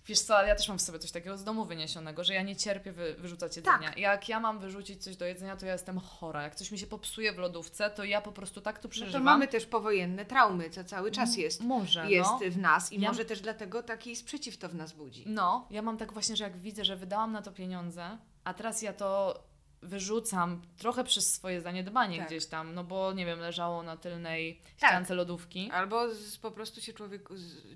[0.06, 2.42] Wiesz co, ale ja też mam w sobie coś takiego z domu wyniesionego, że ja
[2.42, 3.82] nie cierpię wy, wyrzucać Tak.
[3.82, 4.10] jedzenia.
[4.10, 6.44] Jak ja mam wyrzucić coś do jedzenia, to ja jestem chora.
[6.44, 9.22] Jak coś mi się popsuje w lodówce, to ja po prostu tak to No przeżywam.
[9.22, 12.52] to mamy też powojenne traumy, co cały czas M- jest, Może, jest no.
[12.52, 15.24] w nas i Ja- może też dlatego taki sprzeciw to w nas budzi.
[15.28, 18.82] No, ja mam tak właśnie, że jak widzę, że wydałam na to pieniądze, a teraz
[18.82, 19.40] ja to
[19.82, 22.28] wyrzucam trochę przez swoje zaniedbanie Tak.
[22.28, 24.90] gdzieś tam, no bo nie wiem, leżało na tylnej Tak.
[24.90, 25.72] ściance lodówki.
[25.72, 27.28] Albo z, po prostu się człowiek,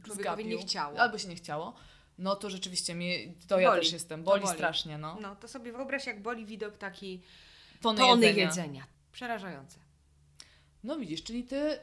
[0.04, 1.00] człowiekowi zgapił, nie chciało.
[1.00, 1.74] Albo się nie chciało.
[2.18, 3.82] No to rzeczywiście mi, to ja Boli.
[3.82, 4.54] też jestem, boli, boli.
[4.56, 5.18] strasznie, no.
[5.22, 7.22] No to sobie wyobraź, jak boli widok taki
[7.82, 8.46] Tony, tony jedzenia.
[8.46, 8.84] jedzenia.
[9.12, 9.80] Przerażające.
[10.84, 11.80] No widzisz, czyli ty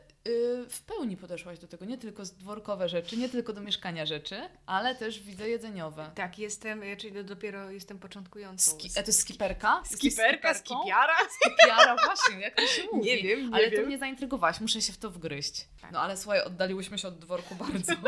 [0.68, 4.94] w pełni podeszłaś do tego, nie tylko dworkowe rzeczy, nie tylko do mieszkania rzeczy, ale
[4.94, 6.11] też widzę jedzeniowe.
[6.14, 8.70] Tak, jestem, czyli dopiero jestem początkującą.
[8.70, 9.83] Ski, e, to jest skiperka?
[9.85, 11.14] Skiperka, skipiara?
[11.30, 13.06] Skipiara, właśnie, jak to się mówi.
[13.06, 13.80] Nie wiem, nie ale wiem.
[13.80, 15.68] to mnie zaintrygowałaś, muszę się w to wgryźć.
[15.80, 15.92] Tak.
[15.92, 17.92] No ale słuchaj, oddaliłyśmy się od dworku bardzo.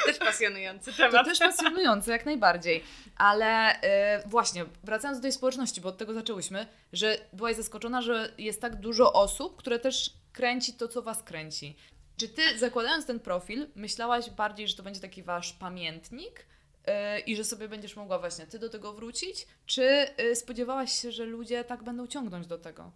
[0.00, 1.26] To też pasjonujący To temat.
[1.26, 2.84] też pasjonujące, jak najbardziej.
[3.16, 8.32] Ale y, właśnie, wracając do tej społeczności, bo od tego zaczęłyśmy, że byłaś zaskoczona, że
[8.38, 11.76] jest tak dużo osób, które też kręci to, co was kręci.
[12.16, 17.36] Czy ty, zakładając ten profil, myślałaś bardziej, że to będzie taki wasz pamiętnik y, i
[17.36, 19.46] że sobie będziesz mogła właśnie ty do tego wrócić?
[19.66, 22.92] Czy y, spodziewałaś się, że ludzie tak będą ciągnąć do tego?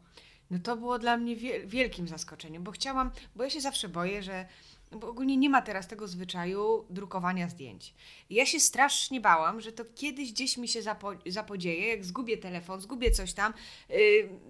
[0.50, 4.46] No to było dla mnie wielkim zaskoczeniem, bo chciałam, bo ja się zawsze boję, że
[4.90, 7.94] bo ogólnie nie ma teraz tego zwyczaju drukowania zdjęć.
[8.30, 12.80] Ja się strasznie bałam, że to kiedyś gdzieś mi się zapo zapodzieje, jak zgubię telefon,
[12.80, 13.54] zgubię coś tam,
[13.88, 13.96] yy,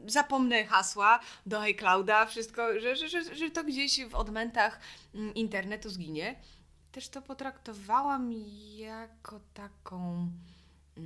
[0.06, 4.80] zapomnę hasła do iClouda, wszystko, że, że, że, że to gdzieś w odmętach
[5.14, 6.36] yy, internetu zginie.
[6.92, 8.32] Też to potraktowałam
[8.76, 10.30] jako taką,
[10.96, 11.02] yy,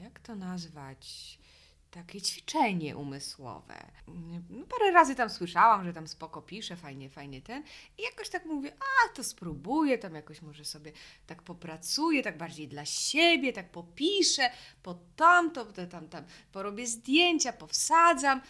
[0.00, 1.38] jak to nazwać?
[1.90, 3.86] Takie ćwiczenie umysłowe.
[4.50, 7.62] No, parę razy tam słyszałam, że tam spoko pisze, fajnie, fajnie ten.
[7.98, 10.92] I jakoś tak mówię, a to spróbuję, tam jakoś może sobie
[11.26, 14.50] tak popracuję, tak bardziej dla siebie, tak popiszę,
[14.82, 18.40] po tamto, tam, tam, porobię zdjęcia, powsadzam.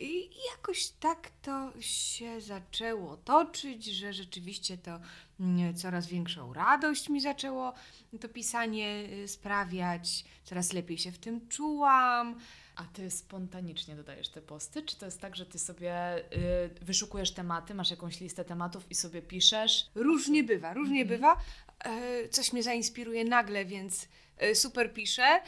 [0.00, 5.00] I jakoś tak to się zaczęło toczyć, że rzeczywiście to
[5.40, 7.72] mm, coraz większą radość mi zaczęło
[8.20, 12.40] to pisanie y, sprawiać, coraz lepiej się w tym czułam.
[12.76, 14.82] A ty spontanicznie dodajesz te posty?
[14.82, 18.94] Czy to jest tak, że ty sobie y, wyszukujesz tematy, masz jakąś listę tematów i
[18.94, 19.90] sobie piszesz?
[19.94, 21.20] Różnie bywa, różnie mhm.
[21.20, 21.36] bywa.
[21.84, 24.08] E, coś mnie zainspiruje nagle, więc
[24.38, 25.22] e, super piszę.
[25.22, 25.40] E,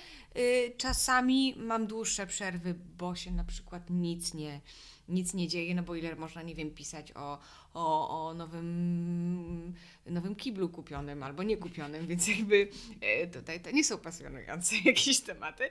[0.77, 4.61] czasami mam dłuższe przerwy, bo się na przykład nic nie,
[5.09, 7.39] nic nie dzieje, no bo ile można, nie wiem, pisać o,
[7.75, 9.75] o, o nowym,
[10.07, 12.69] nowym kiblu kupionym albo nie kupionym, więc jakby
[13.01, 15.71] e, tutaj to nie są pasjonujące jakieś tematy,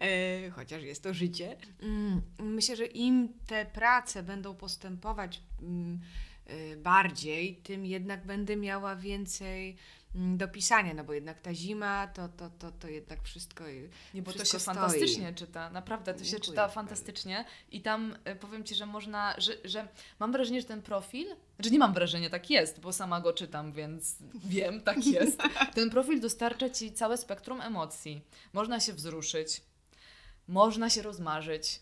[0.00, 1.56] e, chociaż jest to życie.
[1.82, 6.00] Mm, myślę, że im te prace będą postępować mm,
[6.46, 9.76] e, bardziej, tym jednak będę miała więcej
[10.14, 13.64] do pisania, no bo jednak ta zima to, to, to, to jednak wszystko
[14.14, 14.74] Nie, bo wszystko to się stoi.
[14.74, 19.34] fantastycznie czyta, naprawdę, to Dziękuję się czyta fantastycznie i tam e, powiem Ci, że można,
[19.38, 21.26] że, że mam wrażenie, że ten profil,
[21.58, 25.42] że nie mam wrażenia, tak jest, bo sama go czytam, więc wiem, tak jest.
[25.74, 28.24] Ten profil dostarcza Ci całe spektrum emocji.
[28.52, 29.62] Można się wzruszyć,
[30.48, 31.80] można się rozmarzyć,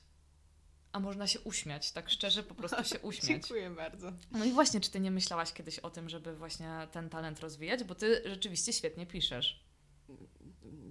[0.93, 3.27] a można się uśmiać, tak szczerze po prostu się uśmiać.
[3.27, 4.13] Dziękuję bardzo.
[4.33, 7.85] No i właśnie, czy ty nie myślałaś kiedyś o tym, żeby właśnie ten talent rozwijać?
[7.85, 9.65] Bo ty rzeczywiście świetnie piszesz.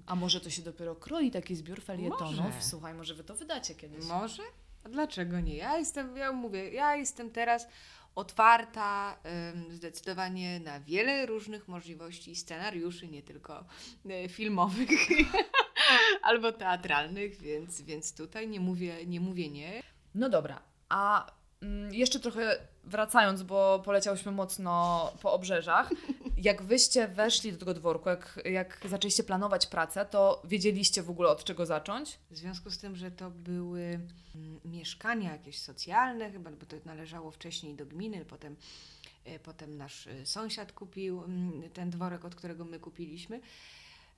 [0.06, 2.46] A może to się dopiero kroi taki zbiór felietonów?
[2.46, 2.62] Może.
[2.62, 4.06] Słuchaj, może wy to wydacie kiedyś.
[4.06, 4.44] Może?
[4.84, 5.56] A dlaczego nie?
[5.56, 7.68] Ja jestem, ja mówię, ja jestem teraz
[8.16, 9.18] otwarta
[9.56, 13.66] ym, zdecydowanie na wiele różnych możliwości scenariuszy, nie tylko
[14.26, 14.90] y, filmowych
[16.22, 19.84] albo teatralnych, więc, więc tutaj nie mówię, nie mówię nie.
[20.16, 25.90] No dobra, a mm, jeszcze trochę wracając, bo poleciałyśmy mocno po obrzeżach.
[26.38, 31.30] Jak wyście weszli do tego dworku, jak, jak zaczęliście planować pracę, to wiedzieliście w ogóle
[31.30, 32.20] od czego zacząć?
[32.32, 33.82] W związku z tym, że to były
[34.36, 38.56] mm, mieszkania jakieś socjalne, chyba, bo to należało wcześniej do gminy, potem,
[39.26, 43.42] e, potem nasz e, sąsiad kupił mm, ten dworek, od którego my kupiliśmy.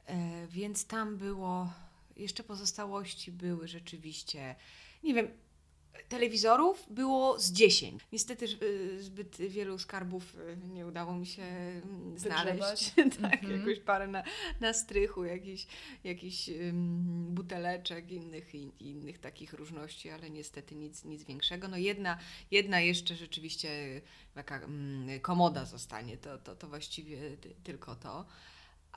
[0.09, 1.73] E, więc tam było,
[2.15, 4.55] jeszcze pozostałości były rzeczywiście,
[5.03, 5.27] nie wiem,
[6.09, 8.03] telewizorów było z 10.
[8.11, 12.93] Niestety y, zbyt wielu skarbów y, nie udało mi się mm, znaleźć.
[13.21, 13.59] tak, mm -hmm.
[13.59, 14.23] jakoś parę na,
[14.59, 15.67] na strychu, jakiś,
[16.03, 21.67] jakiś um, buteleczek, innych, i, innych takich różności, ale niestety nic, nic większego.
[21.67, 22.17] No jedna,
[22.51, 24.01] jedna jeszcze rzeczywiście
[24.33, 28.25] taka um, komoda zostanie, to, to, to właściwie tylko to.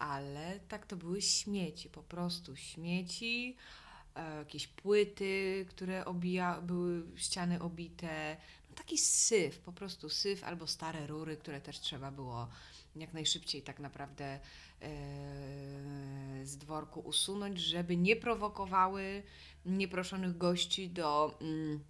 [0.02, 3.56] Ale tak to były śmieci, po prostu śmieci.
[4.14, 8.36] E, jakieś płyty, które obija, były ściany obite.
[8.70, 12.48] No taki syf, po prostu syf albo stare rury, które też trzeba było
[12.96, 14.40] jak najszybciej tak naprawdę e,
[16.44, 19.22] z dworku usunąć, żeby nie prowokowały
[19.66, 21.84] nieproszonych gości do, mm,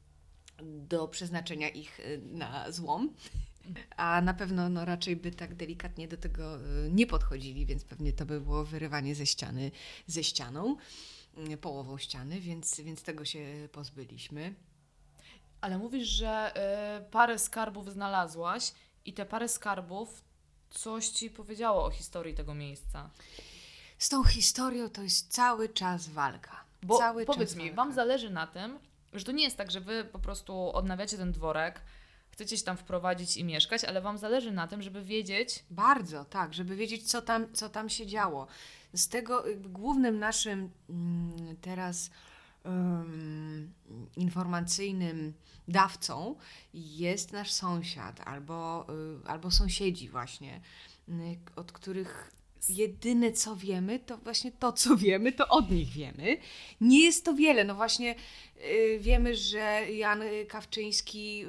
[0.63, 3.15] do przeznaczenia ich e, na złom.
[3.97, 6.59] A na pewno no, raczej by tak delikatnie do tego
[6.91, 9.71] nie podchodzili, więc pewnie to by było wyrywanie ze ściany
[10.07, 10.77] ze ścianą.
[11.37, 14.55] Mm, połową ściany, więc, więc tego się pozbyliśmy.
[15.61, 16.53] Ale mówisz, że
[17.01, 18.73] y, parę skarbów znalazłaś
[19.05, 20.25] i te parę skarbów
[20.71, 23.11] coś ci powiedziało o historii tego miejsca.
[23.99, 26.65] Z tą historią to jest cały czas walka.
[26.83, 27.77] Bo cały powiedz mi, walka.
[27.77, 28.79] Wam zależy na tym,
[29.13, 31.81] że to nie jest tak, że Wy po prostu odnawiacie ten dworek,
[32.33, 35.65] chcecie się tam wprowadzić i mieszkać, ale Wam zależy na tym, żeby wiedzieć.
[35.71, 38.47] Bardzo, tak, żeby wiedzieć, co tam, co tam się działo.
[38.95, 42.11] Z tego głównym naszym mm, teraz
[42.65, 43.73] um,
[44.17, 45.33] informacyjnym
[45.69, 46.37] dawcą
[46.75, 48.87] jest nasz sąsiad albo,
[49.25, 50.61] y, albo sąsiedzi właśnie,
[51.09, 51.13] y,
[51.57, 52.33] od których
[52.69, 56.37] jedyne co wiemy, to właśnie to, co wiemy, to od nich wiemy.
[56.81, 57.65] Nie jest to wiele.
[57.65, 58.15] No właśnie
[58.57, 61.47] yy, wiemy, że Jan Kawczyński yy,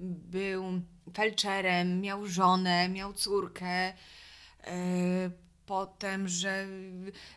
[0.00, 0.64] był
[1.14, 3.92] felczerem, miał żonę, miał córkę.
[4.66, 5.30] Yy,
[5.66, 6.66] potem, że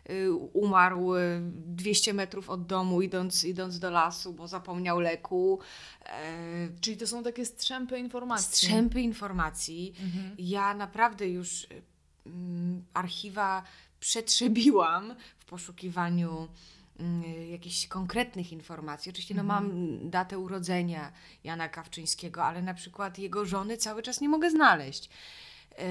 [0.10, 5.60] y, umarł y, 200 metrów od domu, idąc, idąc do lasu, bo zapomniał leku.
[6.05, 8.47] E, Czyli to są takie strzępy informacji.
[8.47, 9.93] Strzępy informacji.
[10.03, 10.36] Mhm.
[10.38, 11.81] Ja naprawdę już y,
[12.93, 13.63] archiwa
[13.99, 16.47] przetrzebiłam w poszukiwaniu
[16.99, 19.09] mm, jakichś konkretnych informacji.
[19.09, 21.11] Oczywiście no, mam datę urodzenia
[21.43, 25.09] Jana Kawczyńskiego, ale na przykład jego żony cały czas nie mogę znaleźć.
[25.77, 25.87] E,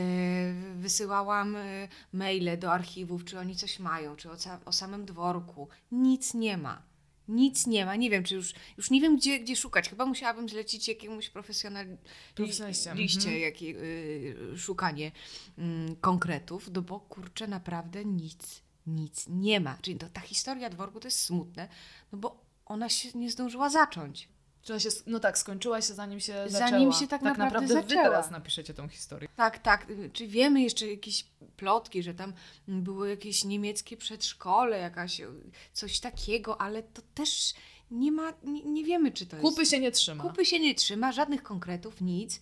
[0.77, 5.68] Wysyłałam e, maile do archiwów, czy oni coś mają, czy o, o samym dworku.
[5.92, 6.83] Nic nie ma.
[7.29, 7.97] Nic nie ma.
[7.97, 9.89] Nie wiem, czy już, już nie wiem, gdzie, gdzie szukać.
[9.89, 13.41] Chyba musiałabym zlecić jakiemuś profesjonaliście Profesjonaliście, liście, mhm.
[13.41, 15.12] jakie, y, szukanie
[15.59, 19.79] mm, konkretów, no bo kurczę, naprawdę nic, nic nie ma.
[19.83, 21.69] Czyli to, ta historia dworku to jest smutne,
[22.12, 24.29] no bo ona się nie zdążyła zacząć.
[24.66, 26.92] Czy ona się, no tak, skończyła się zanim się Zanim zaczęła.
[26.92, 28.02] się tak naprawdę wy zaczęła.
[28.02, 29.29] teraz napiszecie tą historię.
[29.37, 29.90] Tak, tak.
[29.90, 31.24] y, Czy wiemy jeszcze jakieś
[31.57, 32.33] plotki, że tam
[32.68, 35.26] było jakieś niemieckie przedszkole, jakaś y,
[35.72, 37.55] coś takiego, ale to też
[37.90, 39.48] nie ma, nie, nie wiemy, czy to jest...
[39.48, 40.24] Kupy się nie trzyma.
[40.24, 42.40] Kupy się nie trzyma, żadnych konkretów, nic.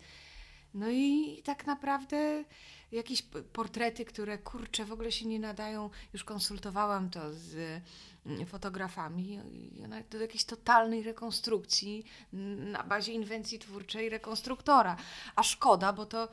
[0.74, 2.44] No i tak naprawdę
[2.92, 5.90] jakieś portrety, które kurczę w ogóle się nie nadają.
[6.12, 7.80] Już konsultowałam to z
[8.46, 9.40] fotografami
[9.78, 12.04] i ona do jakiejś totalnej rekonstrukcji
[12.72, 14.96] na bazie inwencji twórczej rekonstruktora.
[15.37, 16.28] A szkoda, bo to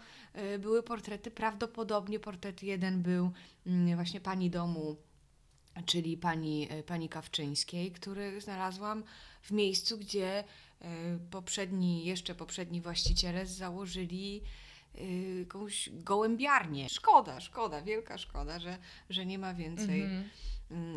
[0.55, 3.31] y, były portrety, prawdopodobnie portret jeden był
[3.67, 4.97] mm, właśnie pani domu
[5.85, 9.03] czyli pani, e, pani Kawczyńskiej, który znalazłam
[9.41, 10.43] w miejscu, gdzie
[10.81, 10.83] e,
[11.31, 14.41] poprzedni, jeszcze poprzedni właściciele założyli
[15.39, 16.89] jakąś gołębiarnię.
[16.89, 18.77] Szkoda, szkoda, wielka szkoda, że,
[19.09, 20.01] że nie ma więcej.
[20.01, 20.29] Mm,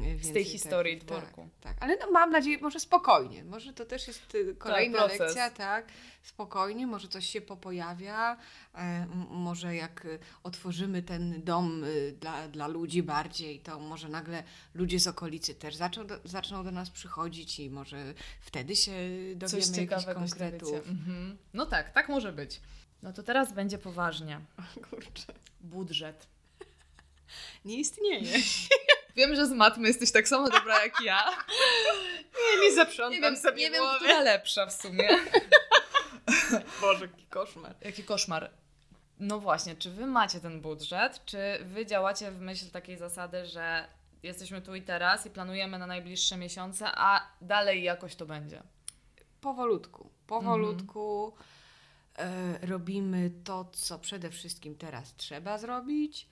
[0.01, 1.49] więcej tej historii takich- dworku.
[1.61, 3.45] Tak, tak, ale no, mam nadzieję, może spokojnie.
[3.45, 5.21] Może to też jest y, kolejna proces.
[5.21, 5.87] lekcja, tak?
[6.23, 8.37] Spokojnie, może coś się popojawia.
[8.75, 14.43] E, może jak y, otworzymy ten dom y, dla, dla ludzi bardziej, to może nagle
[14.75, 19.39] ludzie z okolicy też zaczną do, zaczną do nas przychodzić i może wtedy się Coś
[19.39, 20.89] dowiemy jakichś ciekawego się konkretów.
[20.89, 21.39] Mhm.
[21.55, 22.61] No tak, tak może być.
[23.03, 24.41] No to teraz będzie poważnie.
[24.91, 26.27] Kurczę, Budżet.
[27.65, 28.33] nie istnieje.
[29.17, 31.25] Wiem, że z matmy jesteś tak samo dobra jak ja.
[32.53, 33.99] Nie, nie zaprzątam Nie wiem, sobie nie wiem głowy.
[33.99, 35.09] która lepsza w sumie.
[36.81, 37.75] Boże, jaki koszmar.
[37.81, 38.51] Jaki koszmar.
[39.21, 43.89] No właśnie, czy wy macie ten budżet, czy wy działacie w myśl takiej zasady, że
[44.23, 48.63] jesteśmy tu i teraz i planujemy na najbliższe miesiące, a dalej jakoś to będzie?
[49.41, 51.33] powolutku, powolutku
[52.19, 56.29] e, robimy to, co przede wszystkim teraz trzeba zrobić,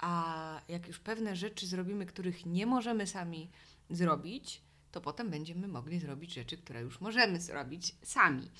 [0.00, 3.50] a jak już pewne rzeczy zrobimy, których nie możemy sami
[3.90, 8.50] zrobić, to potem będziemy mogli zrobić rzeczy, które już możemy zrobić sami.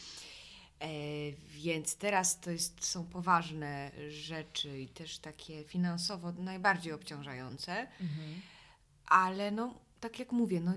[0.81, 0.89] E,
[1.49, 7.87] więc teraz to jest, są poważne rzeczy i też takie finansowo najbardziej obciążające,
[9.07, 10.73] ale no, tak jak mówię, no,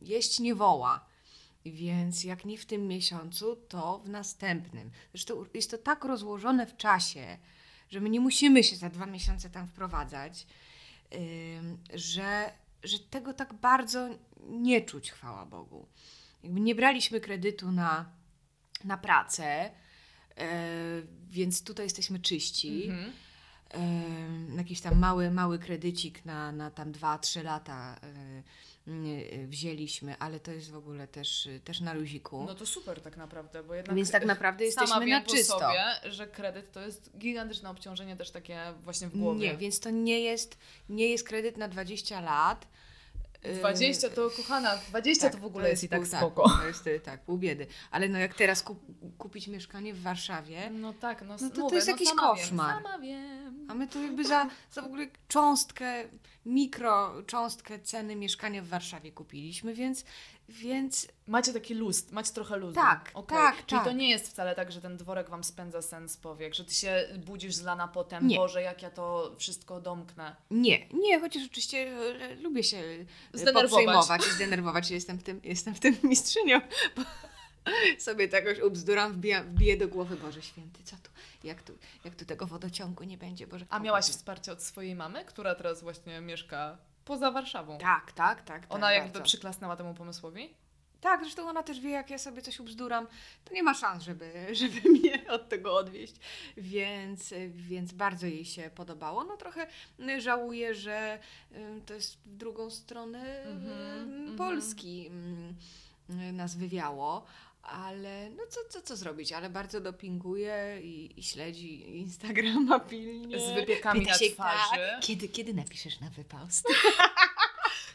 [0.00, 1.06] jeść nie woła.
[1.64, 4.90] Więc jak nie w tym miesiącu, to w następnym.
[5.14, 7.38] Zresztą jest to tak rozłożone w czasie,
[7.90, 10.46] że my nie musimy się za dwa miesiące tam wprowadzać,
[11.94, 14.08] że, że tego tak bardzo
[14.48, 15.86] nie czuć, chwała Bogu.
[16.42, 18.10] Jakby nie braliśmy kredytu na,
[18.84, 19.70] na pracę,
[20.36, 20.44] yy,
[21.28, 22.88] więc tutaj jesteśmy czyści.
[22.88, 23.12] Mhm.
[24.56, 28.42] Jakiś tam mały, mały kredycik na, na tam 2-3 lata e,
[29.46, 32.44] wzięliśmy, ale to jest w ogóle też, też na luziku.
[32.46, 35.58] No to super tak naprawdę, bo jednak Więc tak naprawdę sama jesteśmy na po czysto.
[35.58, 39.48] sobie, że kredyt to jest gigantyczne obciążenie też takie właśnie w głowie.
[39.48, 42.66] Nie, więc to nie jest, nie jest kredyt na 20 lat.
[43.46, 46.48] E, 20 to kochana, 20 to tak, w ogóle jest, i tak pół- spoko.
[46.60, 47.66] to jest e, tak, pół biedy.
[47.90, 48.78] Ale no jak teraz kup,
[49.18, 52.82] kupić mieszkanie w Warszawie, No tak, no, No to to mówię, jest no jakiś koszmar.
[53.00, 53.66] Wiem.
[53.68, 56.04] a my tu jakby za, za w ogóle cząstkę,
[56.46, 60.04] mikro cząstkę ceny mieszkania w Warszawie kupiliśmy, więc,
[60.48, 62.74] więc Macie taki luz, macie trochę luzu.
[62.74, 63.38] Tak, Okej.
[63.38, 63.84] tak, Czyli tak.
[63.84, 66.74] to nie jest wcale tak, że ten dworek wam spędza sen z powiek, że ty
[66.74, 68.36] się budzisz zlana potem, Nie.
[68.36, 70.36] Boże, jak ja to wszystko domknę.
[70.50, 71.78] Nie, nie, chociaż oczywiście
[72.20, 74.26] e, lubię się e, Zdenerwować.
[74.26, 74.90] i zdenerwować.
[74.90, 76.60] Jestem w tym, jestem w tym mistrzynią.
[76.96, 77.02] Bo
[77.98, 81.10] sobie to jakoś ubzduram, wbija, wbiję do głowy, Boże Święty, co tu,
[81.44, 81.72] jak tu,
[82.04, 83.66] jak tu tego wodociągu nie będzie, Boże.
[83.70, 87.78] A miałaś wsparcie od swojej mamy, która teraz właśnie mieszka poza Warszawą?
[87.78, 88.66] Tak, tak, tak.
[88.68, 89.24] Ona tak, jakby bardzo.
[89.24, 90.54] przyklasnęła temu pomysłowi?
[91.00, 93.06] Tak, zresztą ona też wie, jak ja sobie coś ubzduram,
[93.44, 96.14] to nie ma szans, żeby, żeby mnie od tego odwieść,
[96.56, 99.24] więc, więc bardzo jej się podobało.
[99.24, 99.66] No trochę
[100.18, 101.18] żałuję, że
[101.52, 104.36] y, to jest w drugą stronę Mhm, mhm.
[104.36, 105.10] Polski
[106.10, 107.26] y, nas wywiało,
[107.66, 109.32] Ale no co, co, co zrobić?
[109.32, 113.40] Ale bardzo dopinguje i, i śledzi Instagrama pilnie.
[113.40, 114.70] Z wypiekami Pyta na się, twarzy.
[114.70, 116.66] tak, kiedy, kiedy napiszesz na wypost?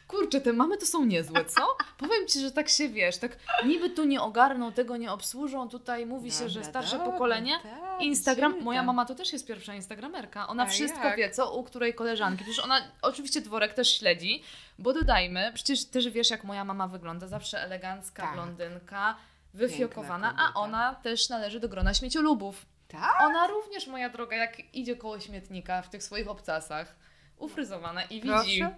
[0.08, 1.78] Kurczę, te mamy to są niezłe, co?
[1.98, 6.06] Powiem Ci, że tak się wiesz, tak niby tu nie ogarną, tego nie obsłużą, tutaj
[6.06, 7.60] mówi się, że starsze dobra, pokolenie.
[7.64, 10.48] tak, Instagram, moja mama to też jest pierwsza instagramerka.
[10.48, 11.18] Ona A wszystko jak?
[11.18, 12.44] wie, co u której koleżanki.
[12.44, 14.44] Przecież ona, oczywiście dworek też śledzi,
[14.80, 17.28] bo dodajmy, przecież też wiesz, jak moja mama wygląda.
[17.28, 18.34] Zawsze elegancka, Tak.
[18.34, 19.16] blondynka,
[19.54, 22.66] wyfiokowana, a ona też należy do grona śmieciolubów.
[22.88, 23.22] Tak?
[23.22, 26.96] Ona również, moja droga, jak idzie koło śmietnika w tych swoich obcasach,
[27.38, 28.76] ufryzowana i widzi Proszę.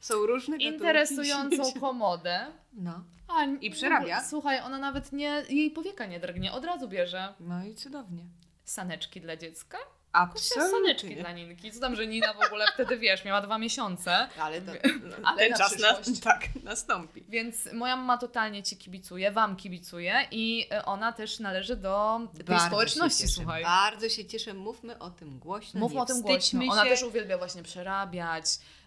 [0.00, 2.46] Są różne interesującą komodę.
[2.72, 4.24] No, A, I przerabia.
[4.24, 8.24] Słuchaj, ona nawet nie, jej powieka nie drgnie, od razu bierze no i cudownie.
[8.64, 9.78] saneczki dla dziecka.
[10.14, 10.70] Absolutnie.
[10.70, 11.72] Saneczki dla Ninki.
[11.72, 14.28] Co tam, że Nina w ogóle wtedy, wiesz, miała dwa miesiące.
[14.40, 14.72] Ale, to,
[15.24, 17.24] Ale ten na czas na, tak, nastąpi.
[17.28, 22.44] Więc moja mama totalnie Ci kibicuje, Wam kibicuje i e, ona też należy do tej
[22.44, 23.62] Bardzo społeczności, się cieszę, słuchaj.
[23.62, 25.80] Bardzo się cieszę, mówmy o tym głośno.
[25.80, 26.60] Mówmy o tym głośno.
[26.70, 26.90] Ona się.
[26.90, 28.46] też uwielbia właśnie przerabiać.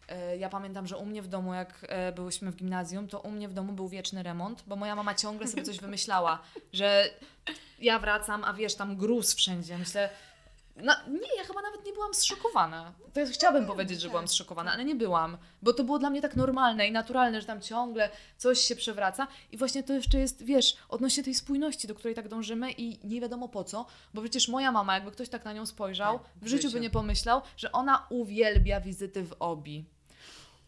[0.09, 3.31] E, Ja pamiętam, że u mnie w domu, jak e, byłyśmy w gimnazjum, to u
[3.31, 6.39] mnie w domu był wieczny remont, bo moja mama ciągle sobie coś wymyślała,
[6.73, 7.09] że
[7.79, 9.77] ja wracam, a wiesz, tam gruz wszędzie.
[9.77, 10.09] Myślę,
[10.83, 12.93] no nie, ja chyba nawet nie byłam zszokowana.
[13.13, 14.11] To jest, chciałabym powiedzieć, że tak.
[14.11, 17.47] byłam zszokowana, ale nie byłam, bo to było dla mnie tak normalne i naturalne, że
[17.47, 21.95] tam ciągle coś się przewraca i właśnie to jeszcze jest, wiesz, odnośnie tej spójności, do
[21.95, 25.45] której tak dążymy i nie wiadomo po co, bo przecież moja mama, jakby ktoś tak
[25.45, 29.85] na nią spojrzał, Tak, w życiu by nie pomyślał, że ona uwielbia wizyty w obi.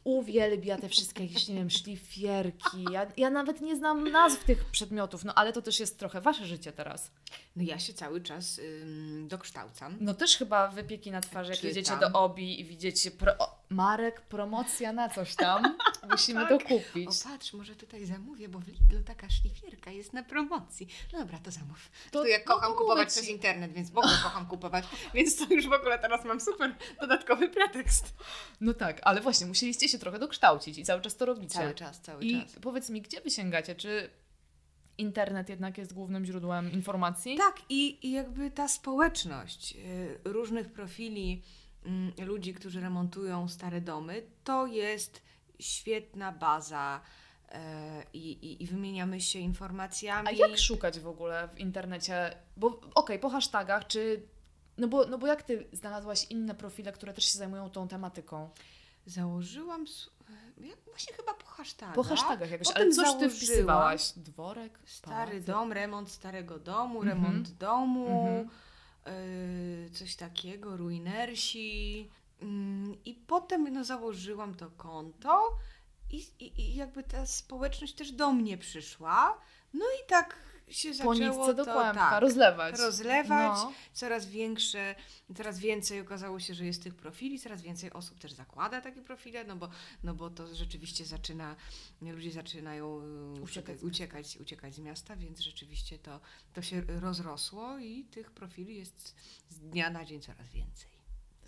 [0.09, 2.85] Uwielbia te wszystkie jakieś, nie wiem, szlifierki.
[2.91, 6.45] Ja, ja nawet nie znam nazw tych przedmiotów, no ale to też jest trochę wasze
[6.45, 7.11] życie teraz.
[7.55, 9.97] No ja się cały czas ym, dokształcam.
[10.01, 11.67] No też chyba wypieki na twarzy, jak Czytam.
[11.67, 13.58] jedziecie do obi i widzicie pro...
[13.69, 15.77] Marek, promocja na coś tam.
[16.11, 16.49] Musimy Tak.
[16.49, 17.09] to kupić.
[17.09, 20.87] O patrz, może tutaj zamówię, bo w Lidlu taka szlifierka jest na promocji.
[21.13, 21.91] No dobra, to zamów.
[22.11, 24.85] To- To, ja no kocham kupować przez internet, więc w ogóle kocham kupować.
[25.13, 28.13] Więc to już w ogóle teraz mam super dodatkowy pretekst.
[28.61, 31.53] No tak, ale właśnie musieliście się trochę dokształcić i cały czas to robicie.
[31.53, 32.55] Cały czas, cały I czas.
[32.61, 33.75] powiedz mi, gdzie wy sięgacie?
[33.75, 34.09] Czy
[34.97, 37.37] internet jednak jest głównym źródłem informacji?
[37.37, 41.41] Tak, i, i jakby ta społeczność y, różnych profili
[42.17, 45.21] ludzi, którzy remontują stare domy, to jest
[45.59, 47.01] świetna baza
[47.49, 50.27] e, i, i, i wymieniamy się informacjami.
[50.27, 52.37] A jak szukać w ogóle w internecie?
[52.57, 54.21] Bo okej, po hashtagach, czy...
[54.77, 58.49] No bo, no bo jak ty znalazłaś inne profile, które też się zajmują tą tematyką?
[59.05, 60.09] Założyłam, s-
[60.57, 61.95] ja właśnie chyba po hashtagach.
[61.95, 64.11] Po hashtagach jakoś, Potem ale coś ty wpisywałaś?
[64.15, 64.79] Dworek?
[64.85, 67.07] Stary dom, remont starego domu, Mhm.
[67.23, 68.49] remont domu, Mhm.
[69.07, 72.09] Y, coś takiego, ruinersi.
[72.41, 75.57] Mm, I potem no, założyłam to konto
[76.11, 79.41] i, i, i jakby ta społeczność też do mnie przyszła.
[79.73, 82.79] No i tak się Po zaczęło do kłębka, tak, rozlewać.
[82.79, 83.57] rozlewać.
[83.57, 83.73] No.
[83.93, 84.95] Coraz większe,
[85.35, 89.43] coraz więcej okazało się, że jest tych profili, coraz więcej osób też zakłada takie profile,
[89.43, 89.69] no bo,
[90.03, 91.55] no bo to rzeczywiście zaczyna,
[92.01, 93.01] ludzie zaczynają
[93.37, 96.19] y, Uciekać uciekać, uciekać z miasta, więc rzeczywiście to,
[96.53, 99.15] to się rozrosło i tych profili jest
[99.49, 100.98] z dnia na dzień coraz więcej.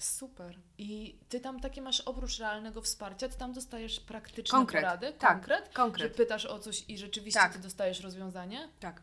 [0.04, 0.56] Super.
[0.78, 5.14] I ty tam takie masz oprócz realnego wsparcia, ty tam dostajesz praktyczne Konkret, porady?
[5.14, 5.66] tak, Konkret?
[5.66, 6.16] Że Konkret.
[6.16, 7.54] pytasz o coś i rzeczywiście Tak.
[7.54, 8.70] ty dostajesz rozwiązanie?
[8.80, 9.02] Tak, tak.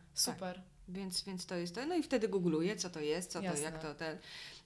[0.89, 1.85] Więc, więc to jest to.
[1.85, 4.17] No i wtedy googluję, co to jest, co to, jak to ten,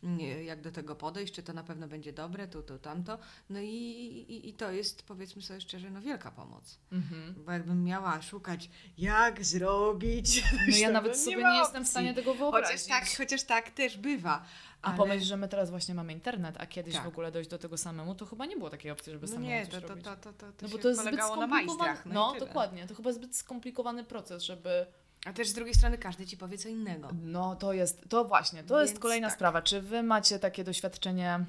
[0.04, 3.18] nie, jak do tego podejść, czy to na pewno będzie dobre, tu, tu, tamto.
[3.50, 6.78] No i, i, i to jest, powiedzmy sobie szczerze, no wielka pomoc.
[6.92, 7.36] Mhm.
[7.46, 10.44] Bo jakbym miała szukać, jak zrobić.
[10.70, 12.82] No ja nawet nie sobie ma nie jestem w stanie tego wyobrazić.
[12.82, 14.46] Chociaż tak, chociaż tak też bywa.
[14.82, 17.04] A ale- pomyśl, że my teraz właśnie mamy internet, a kiedyś Tak.
[17.04, 19.50] w ogóle dojść do tego samemu, to chyba nie było takiej opcji, żeby No samemu
[19.50, 21.98] nie, to, to, to, to, to, to no bo to jest zbyt skomplikowany.
[22.06, 22.46] No, tyle.
[22.48, 22.88] dokładnie.
[22.88, 24.86] To chyba zbyt skomplikowany proces, żeby...
[25.26, 27.10] A też z drugiej strony każdy ci powie co innego.
[27.22, 29.36] No to jest, to właśnie, to jest Więc kolejna tak.
[29.36, 29.62] sprawa.
[29.62, 31.46] Czy wy macie takie doświadczenie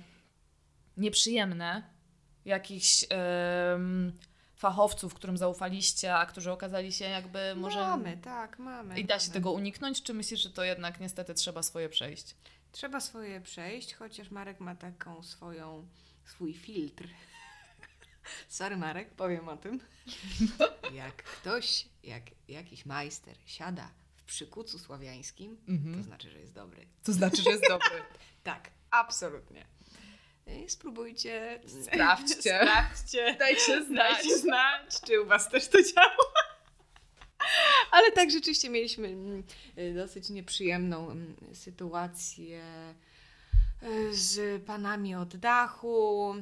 [0.97, 1.83] nieprzyjemne
[2.45, 3.05] jakichś
[4.57, 7.81] fachowców, którym zaufaliście, a którzy okazali się jakby może...
[7.81, 9.01] Mamy, tak, mamy.
[9.01, 9.35] I da się mamy.
[9.35, 12.35] tego uniknąć, czy myślisz, że to jednak niestety trzeba swoje przejść?
[12.73, 15.87] Trzeba swoje przejść, chociaż Marek ma taką swoją,
[16.25, 17.09] swój filtr.
[18.49, 19.81] Sorry Marek, powiem o tym.
[20.93, 25.57] Jak ktoś, jak jakiś majster siada w przykucu słowiańskim,
[25.97, 26.87] to znaczy, że jest dobry.
[27.03, 28.03] To znaczy, że jest dobry.
[28.43, 29.67] Tak, absolutnie.
[30.47, 31.61] I Spróbujcie.
[31.83, 32.61] Sprawdźcie.
[32.63, 33.37] Sprawdźcie.
[33.39, 34.13] Dajcie znać.
[34.13, 36.33] Dajcie znać, czy u Was też to działa.
[37.91, 39.43] Ale tak rzeczywiście mieliśmy mm,
[39.79, 42.65] y, dosyć nieprzyjemną mm, sytuację
[43.83, 46.35] y, z panami od dachu.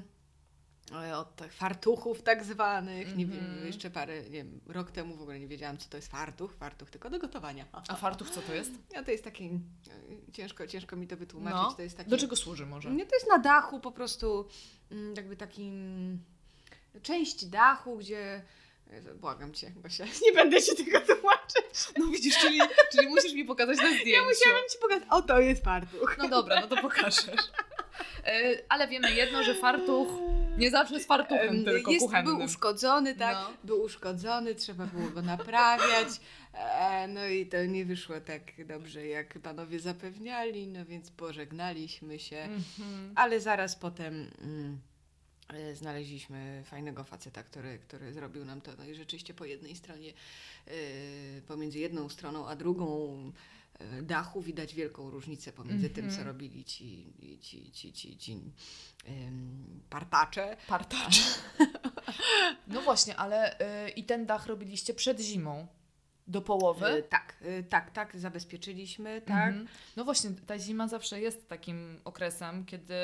[1.17, 3.17] Od tak fartuchów tak zwanych.
[3.17, 3.67] Nie wiem, Mhm.
[3.67, 6.55] jeszcze parę, nie wiem, rok temu w ogóle nie wiedziałam, co to jest fartuch.
[6.55, 7.65] Fartuch tylko do gotowania.
[7.89, 8.71] A fartuch co to jest?
[8.93, 9.51] Ja to jest taki,
[10.33, 11.61] ciężko, ciężko mi to wytłumaczyć.
[11.63, 11.73] No.
[11.73, 12.91] To jest taki, Do czego służy może?
[12.91, 14.49] Nie, to jest na dachu po prostu
[14.91, 16.19] mm, jakby taki mm,
[17.03, 18.43] część dachu, gdzie
[18.91, 21.89] e, błagam cię, Gosia, nie będę ci tego tłumaczyć.
[21.99, 22.61] No widzisz, czyli,
[22.93, 24.11] czyli musisz mi pokazać na zdjęciu.
[24.11, 26.17] Ja musiałam ci pokazać, o to jest fartuch.
[26.19, 27.51] No dobra, no to pokażesz.
[28.27, 30.09] E, Ale wiemy jedno, że fartuch
[30.59, 32.37] nie zawsze z fartuchem Em, tylko jest, kuchennym.
[32.37, 33.35] Był uszkodzony, tak?
[33.35, 33.57] No.
[33.65, 36.09] Był uszkodzony, trzeba było go naprawiać.
[36.55, 42.37] E, No i to nie wyszło tak dobrze, jak panowie zapewniali, no więc pożegnaliśmy się.
[42.37, 43.13] Mhm.
[43.15, 44.79] Ale zaraz potem mm,
[45.49, 48.73] e, znaleźliśmy fajnego faceta, który, który zrobił nam to.
[48.79, 50.13] No i rzeczywiście po jednej stronie,
[50.67, 50.73] e,
[51.47, 53.33] pomiędzy jedną stroną a drugą
[54.03, 56.27] dachu widać wielką różnicę pomiędzy tym, co Mhm.
[56.29, 58.33] robili ci, ci, ci, ci, ci
[59.05, 60.57] em, partacze.
[60.67, 61.21] Partacz.
[62.67, 65.67] No właśnie, ale y, i ten dach robiliście przed zimą.
[66.27, 66.87] Do połowy.
[66.87, 69.49] E, tak, e, tak, tak, zabezpieczyliśmy, tak.
[69.49, 69.67] Mhm.
[69.97, 72.95] No właśnie, ta zima zawsze jest takim okresem, kiedy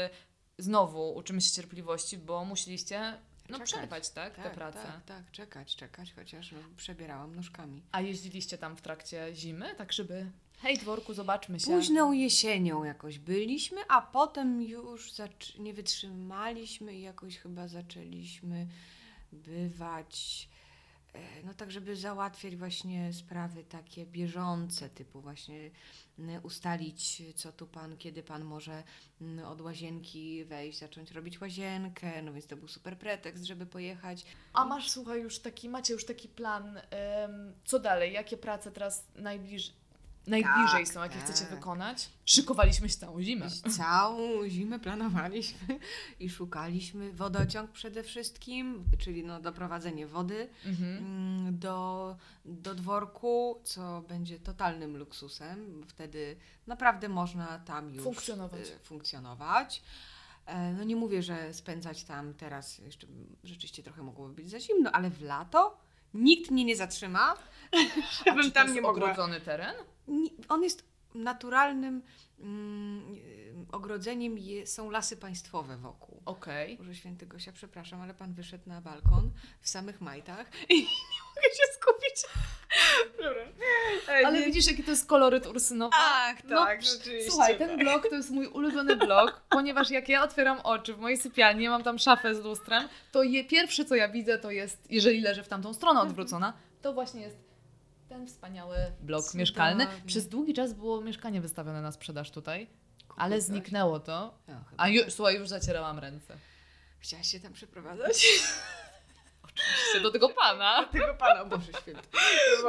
[0.59, 3.01] znowu uczymy się cierpliwości, bo musieliście
[3.49, 3.71] no, Czekać.
[3.73, 4.79] przerwać tak, tę Tak, pracę.
[4.83, 7.83] tak, tak, czekać, czekać, chociaż przebierałam nóżkami.
[7.93, 11.67] A jeździliście tam w trakcie zimy, tak żeby hej dworku, zobaczmy się.
[11.67, 15.13] Późną jesienią jakoś byliśmy, a potem już
[15.59, 18.67] nie wytrzymaliśmy i jakoś chyba zaczęliśmy
[19.33, 20.49] bywać,
[21.15, 25.71] e, no tak, żeby załatwiać właśnie sprawy takie bieżące, typu właśnie
[26.19, 28.83] m, ustalić, co tu pan, kiedy pan może
[29.21, 34.25] m, od łazienki wejść, zacząć robić łazienkę, no więc to był super pretekst, żeby pojechać.
[34.53, 36.81] A masz, słuchaj, już taki, macie już taki plan,
[37.65, 39.73] co dalej, jakie prace teraz najbliż,
[40.29, 41.51] najbliżej Tak, są, jakie chcecie tak.
[41.55, 42.09] wykonać?
[42.25, 43.47] Szykowaliśmy się całą zimę.
[43.77, 45.79] Całą zimę planowaliśmy
[46.21, 50.97] i szukaliśmy wodociąg przede wszystkim, czyli no doprowadzenie wody Mhm.
[50.99, 55.85] mm, do, do dworku, co będzie totalnym luksusem.
[55.89, 58.69] Wtedy naprawdę można tam już Funkcjonować.
[58.69, 59.83] e, funkcjonować.
[60.47, 63.07] E, No nie mówię, że spędzać tam teraz jeszcze
[63.45, 65.79] rzeczywiście trochę mogłoby być za zimno, ale w lato
[66.15, 67.35] nikt mnie nie zatrzyma,
[68.27, 69.03] żebym tam nie mogła.
[69.03, 69.75] ogrodzony teren?
[70.49, 70.85] On jest
[71.15, 72.03] naturalnym
[72.41, 73.17] mm,
[73.73, 76.23] ogrodzeniem, je, są lasy państwowe wokół.
[76.25, 76.77] Okej.
[76.77, 79.31] Boże święty Gosia, przepraszam, ale pan wyszedł na balkon
[79.61, 80.75] w samych majtach i
[81.13, 82.25] nie mogę się skupić.
[83.19, 83.43] Dobra.
[84.27, 85.97] Ale widzisz, jaki to jest koloryt Ursynowa?
[85.99, 87.31] Ach, No, tak, rzeczywiście.
[87.31, 91.19] Słuchaj, ten blok to jest mój ulubiony blok, ponieważ jak ja otwieram oczy w mojej
[91.19, 95.21] sypialni, mam tam szafę z lustrem, to je, pierwsze co ja widzę to jest, jeżeli
[95.21, 96.53] leżę w tamtą stronę odwrócona,
[96.83, 97.48] to właśnie jest
[98.09, 99.39] ten wspaniały blok Cudownie.
[99.41, 99.87] mieszkalny.
[100.07, 102.67] Przez długi czas było mieszkanie wystawione na sprzedaż tutaj,
[103.17, 103.43] ale Kupiłaś?
[103.43, 104.35] zniknęło to.
[104.49, 104.65] No.
[104.77, 106.37] A już, słuchaj, już zacierałam ręce.
[106.99, 108.27] Chciałaś się tam przeprowadzać?
[109.75, 110.85] Oczywiście do tego pana.
[110.93, 112.03] Tego pana, Boże święty.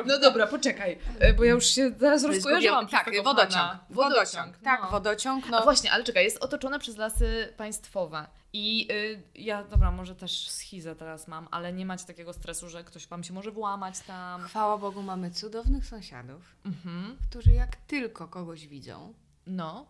[0.05, 3.51] No dobra, poczekaj, e, bo ja już się zaraz rozkojarzyłam Tak, wodociąg.
[3.53, 3.79] pana.
[3.89, 4.57] Wodociąg.
[4.57, 4.89] Tak, no.
[4.89, 5.45] wodociąg.
[5.47, 8.27] A No, właśnie, ale czekaj, jest otoczone przez lasy państwowe.
[8.53, 12.83] I y, ja, dobra, może też schizę teraz mam, ale nie macie takiego stresu, że
[12.83, 14.41] ktoś wam się może włamać tam.
[14.43, 17.17] Chwała Bogu, mamy cudownych sąsiadów, Mhm.
[17.29, 19.13] którzy jak tylko kogoś widzą,
[19.47, 19.85] No.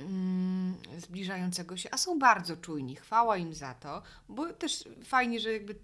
[0.00, 2.96] Mm, zbliżającego się, a są bardzo czujni.
[2.96, 5.74] Chwała im za to, bo też fajnie, że jakby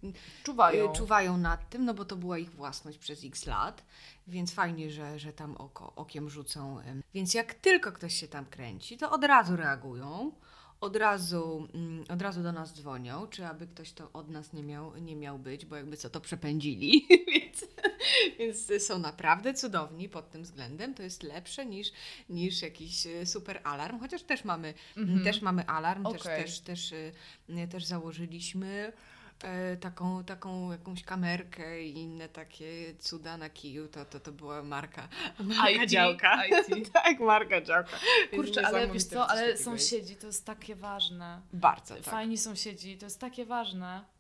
[0.45, 0.91] Czuwają.
[0.93, 3.85] y, czuwają nad tym, no bo to była ich własność przez x lat,
[4.27, 6.79] więc fajnie, że, że tam oko, okiem rzucą.
[7.15, 10.33] Więc jak tylko ktoś się tam kręci, to od razu reagują.
[10.81, 14.63] Od razu, mm, od razu do nas dzwonią, czy aby ktoś to od nas nie
[14.63, 17.07] miał, nie miał być, bo jakby co to przepędzili.
[17.33, 17.65] więc,
[18.39, 20.95] więc są naprawdę cudowni pod tym względem.
[20.95, 21.93] To jest lepsze niż,
[22.29, 25.25] niż jakiś e, super alarm, chociaż też mamy, Mhm.
[25.25, 26.45] też mamy alarm, też, Okej.
[26.45, 27.13] też, też, y,
[27.71, 28.93] też założyliśmy
[29.43, 34.63] e, taką, taką jakąś kamerkę i inne takie cuda na kiju, to, to, to była
[34.63, 36.47] marka, marka IT, działka.
[36.47, 36.93] IT.
[36.93, 37.99] tak, marka działka.
[38.31, 41.43] Kurczę, ale wiesz co, ale sąsiedzi to jest takie ważne.
[41.53, 42.05] Bardzo, tak.
[42.05, 44.16] Fajni sąsiedzi, to jest takie ważne.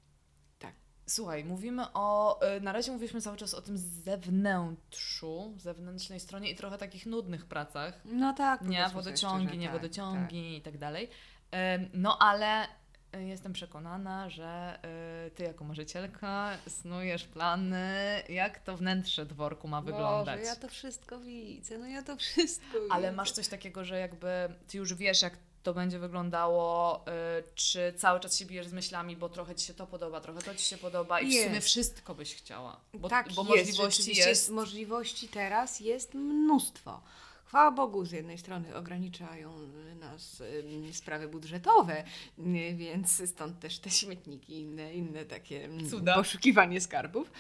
[1.06, 1.12] Tak.
[1.14, 2.40] Słuchaj, mówimy o.
[2.56, 7.46] y, Na razie mówiliśmy cały czas o tym zewnętrzu, zewnętrznej stronie i trochę takich nudnych
[7.46, 8.00] pracach.
[8.04, 8.62] No tak.
[8.62, 11.08] Nie, wodociągi, szczerze, nie tak, wodociągi i tak dalej.
[11.92, 12.64] No ale
[13.16, 14.78] y, jestem przekonana, że
[15.26, 17.88] y, ty jako marzycielka snujesz plany,
[18.28, 19.84] jak to wnętrze dworku ma tak.
[19.86, 20.38] wyglądać.
[20.38, 23.16] Boże, ja to wszystko widzę, no ja to wszystko Ale widzę.
[23.16, 24.28] masz coś takiego, że jakby
[24.68, 25.36] ty już wiesz, jak
[25.66, 27.00] to będzie wyglądało,
[27.38, 30.42] y, czy cały czas się bijesz z myślami, bo trochę ci się to podoba, trochę
[30.42, 31.66] to ci się podoba i w sumie Jest.
[31.66, 32.80] wszystko byś chciała.
[32.94, 34.50] Bo, tak, bo jest, możliwości jest.
[34.50, 37.00] Możliwości teraz jest mnóstwo.
[37.44, 39.52] chwała Bogu, z jednej strony ograniczają
[40.00, 40.42] nas
[40.92, 42.04] sprawy budżetowe,
[42.38, 46.14] y, więc stąd też te śmietniki i inne, inne takie ym, Cuda.
[46.14, 47.30] poszukiwanie skarbów.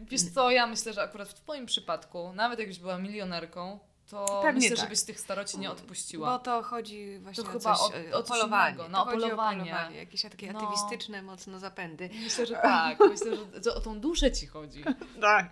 [0.00, 3.78] Wiesz co, ja myślę, że akurat w Twoim przypadku, nawet jakbyś była milionerką,
[4.10, 4.84] to Pewnie myślę, tak.
[4.86, 6.30] żebyś tych staroci nie odpuściła.
[6.30, 8.68] Bo to chodzi właśnie To o chyba coś, o- o polowanie.
[8.74, 9.62] innego, To no, o polowanie.
[9.62, 9.96] o polowanie.
[9.96, 10.58] Jakieś takie No.
[10.60, 12.10] atywistyczne mocno zapędy.
[12.22, 12.98] Myślę, że tak.
[13.00, 14.84] Myślę, że o tą duszę Ci chodzi.
[15.20, 15.50] Tak.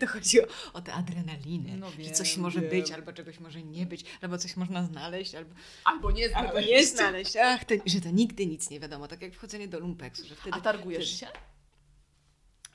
[0.00, 1.76] To chodzi o, o tę adrenalinę.
[1.76, 2.70] No że wiem, coś może wiem.
[2.70, 5.54] być, albo czegoś może nie być, albo coś można znaleźć, albo,
[5.84, 7.36] Albo nie albo nie znaleźć.
[7.36, 9.08] Ach, to, że to nigdy nic nie wiadomo.
[9.08, 10.56] Tak jak wchodzenie do lumpeksu, że wtedy...
[10.56, 11.26] A targujesz się?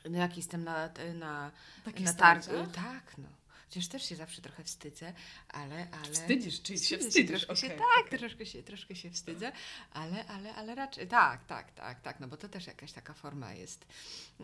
[0.09, 1.51] No jak jestem na, na,
[1.85, 2.51] Takich na targu.
[2.75, 3.27] Tak, no.
[3.69, 5.13] Chociaż też się zawsze trochę wstydzę,
[5.49, 5.87] ale...
[5.91, 6.11] ale...
[6.13, 7.45] Wstydzisz, czyli się Wstydzę wstydzisz.
[7.45, 9.51] troszkę się, okej, tak, troszkę, się, troszkę się wstydzę,
[9.91, 13.53] ale, ale, ale raczej tak, tak, tak, tak, no bo to też jakaś taka forma
[13.53, 13.85] jest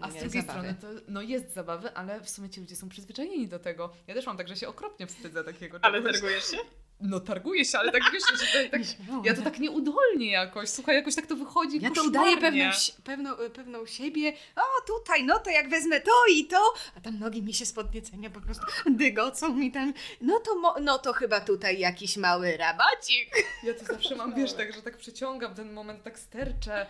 [0.02, 0.74] A z nie, drugiej zabawy.
[0.74, 3.94] strony to no jest zabawy, ale w sumie ci ludzie są przyzwyczajeni do tego.
[4.08, 6.44] Ja też mam tak, że się okropnie wstydzę takiego czegoś.
[6.52, 6.58] się?
[7.02, 8.82] No targuję się, ale tak wiesz, że tak,
[9.24, 10.70] ja to tak nieudolnie jakoś.
[10.70, 12.66] Słuchaj, jakoś tak to wychodzi Ja to udaję pewną,
[13.04, 14.34] pewną, pewną siebie.
[14.56, 16.74] O, tutaj, no to jak wezmę to i to.
[16.98, 19.94] A tam nogi mi się z podniecenia po prostu dygocą mi tam.
[20.22, 23.36] No to, no to chyba tutaj jakiś mały rabacik.
[23.64, 26.88] Ja to zawsze mam, wiesz, tak, że tak przeciągam ten moment, tak sterczę.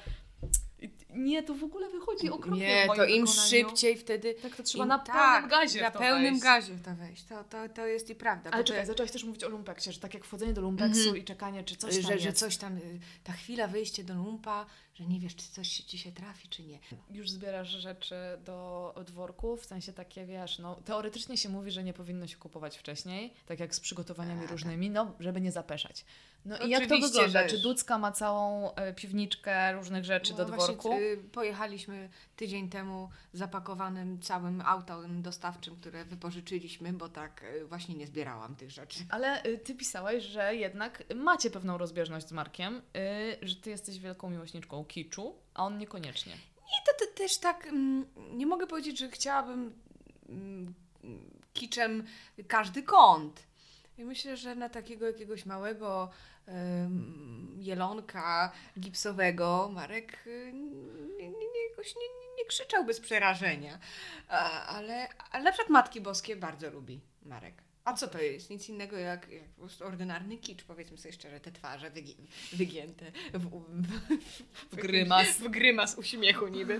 [1.09, 3.27] Nie, to w ogóle wychodzi okropnie Nie, to im wykonaniu.
[3.49, 4.33] szybciej wtedy.
[4.41, 6.43] Tak, to trzeba im, na pełnym gazie Na pełnym wejść.
[6.43, 7.23] gazie w to wejść.
[7.23, 8.49] To, to, to jest i prawda.
[8.51, 11.17] Ale czekaj, to, zaczęłaś też mówić o lumpeksie, że tak jak wchodzenie do lumpeksu Mhm.
[11.17, 12.39] i czekanie, czy coś tam że, że jest.
[12.39, 16.11] coś tam, y, ta chwila wyjście do lumpa, że nie wiesz, czy coś ci się
[16.11, 16.79] trafi, czy nie.
[17.11, 18.15] Już zbierasz rzeczy
[18.45, 22.77] do dworku, w sensie takie, wiesz, no teoretycznie się mówi, że nie powinno się kupować
[22.77, 24.51] wcześniej, tak jak z przygotowaniami Tak.
[24.51, 26.05] różnymi, no żeby nie zapeszać.
[26.45, 27.47] No i jak to wygląda?
[27.47, 30.97] Czy Ducka ma całą e, piwniczkę różnych rzeczy do No właśnie, dworku?
[30.99, 38.07] y, pojechaliśmy tydzień temu zapakowanym całym autem dostawczym, które wypożyczyliśmy, bo tak y, właśnie nie
[38.07, 38.99] zbierałam tych rzeczy.
[39.09, 42.81] Ale y, ty pisałeś, że jednak macie pewną rozbieżność z Markiem,
[43.41, 46.33] że ty jesteś wielką miłośniczką kiczu, a on niekoniecznie.
[46.57, 49.73] I to, to też tak, mm, nie mogę powiedzieć, że chciałabym
[50.29, 50.73] mm,
[51.53, 52.03] kiczem
[52.47, 53.43] każdy kąt.
[53.97, 56.09] I myślę, że na takiego jakiegoś małego
[56.45, 60.51] em, jelonka gipsowego Marek y,
[61.17, 63.79] nie, nie, nie, jakoś nie, nie, nie krzyczał bez przerażenia.
[64.27, 67.63] A, ale, ale na przykład Matki Boskie bardzo lubi Marek.
[67.85, 68.49] A co to jest?
[68.49, 72.15] Nic innego jak, jak po prostu ordynarny kicz, powiedzmy sobie szczerze, te twarze wygi-
[72.53, 73.87] wygięte w, w,
[74.71, 75.27] W grymas.
[75.37, 76.79] w grymas uśmiechu niby.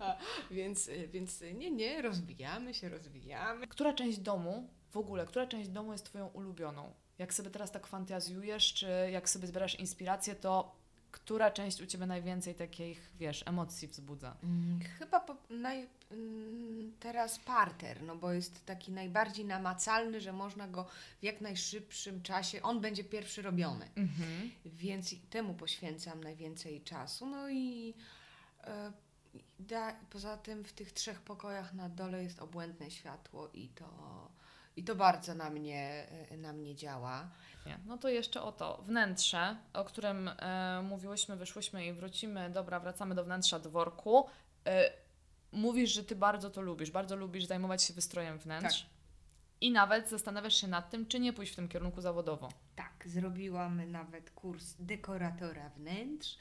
[0.00, 0.16] A,
[0.50, 3.66] więc, więc nie, nie, rozwijamy się, rozwijamy.
[3.66, 6.92] Która część domu, w ogóle, która część domu jest twoją ulubioną?
[7.18, 10.79] Jak sobie teraz tak fantazjujesz, czy jak sobie zbierasz inspirację, to
[11.12, 14.36] która część u ciebie najwięcej takich, wiesz, emocji wzbudza?
[14.42, 20.68] Mm, Chyba po, naj, mm, teraz parter, no bo jest taki najbardziej namacalny, że można
[20.68, 20.84] go
[21.20, 24.50] w jak najszybszym czasie, on będzie pierwszy robiony, Mhm.
[24.64, 27.26] więc temu poświęcam najwięcej czasu.
[27.26, 27.94] No i
[28.64, 28.92] e,
[29.58, 33.86] da, poza tym w tych trzech pokojach na dole jest obłędne światło i to,
[34.76, 37.30] i to bardzo na mnie, e, na mnie działa.
[37.86, 38.82] No to jeszcze o to.
[38.82, 42.50] Wnętrze, o którym e, mówiłyśmy, wyszłyśmy i wrócimy.
[42.50, 44.26] Dobra, wracamy do wnętrza dworku.
[44.66, 44.92] E,
[45.52, 48.86] mówisz, że ty bardzo to lubisz, bardzo lubisz zajmować się wystrojem wnętrz.
[49.60, 52.48] I nawet zastanawiasz się nad tym, czy nie pójść w tym kierunku zawodowo.
[52.76, 56.38] Tak, zrobiłam nawet kurs dekoratora wnętrz.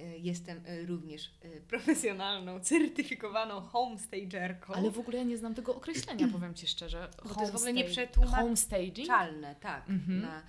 [0.00, 4.74] Y, Jestem y, również y, profesjonalną, certyfikowaną homestagerką.
[4.74, 7.10] Ale w ogóle ja nie znam tego określenia, powiem Ci szczerze.
[7.24, 9.06] Bo to jest w ogóle nie Homestag- przetłumacz- Homestaging?
[9.08, 10.20] czalne, tak, Mhm.
[10.20, 10.42] na,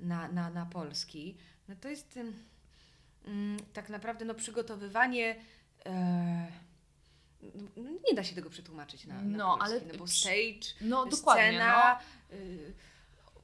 [0.00, 1.36] na, na, na polski.
[1.68, 2.18] No to jest
[3.26, 5.36] mm, tak naprawdę no, przygotowywanie.
[5.86, 6.52] E,
[8.10, 11.42] nie da się tego przetłumaczyć na, na No, polski, ale no bo stage, No dokładnie.
[11.48, 11.98] scena,
[12.30, 12.36] No.
[12.36, 12.72] y,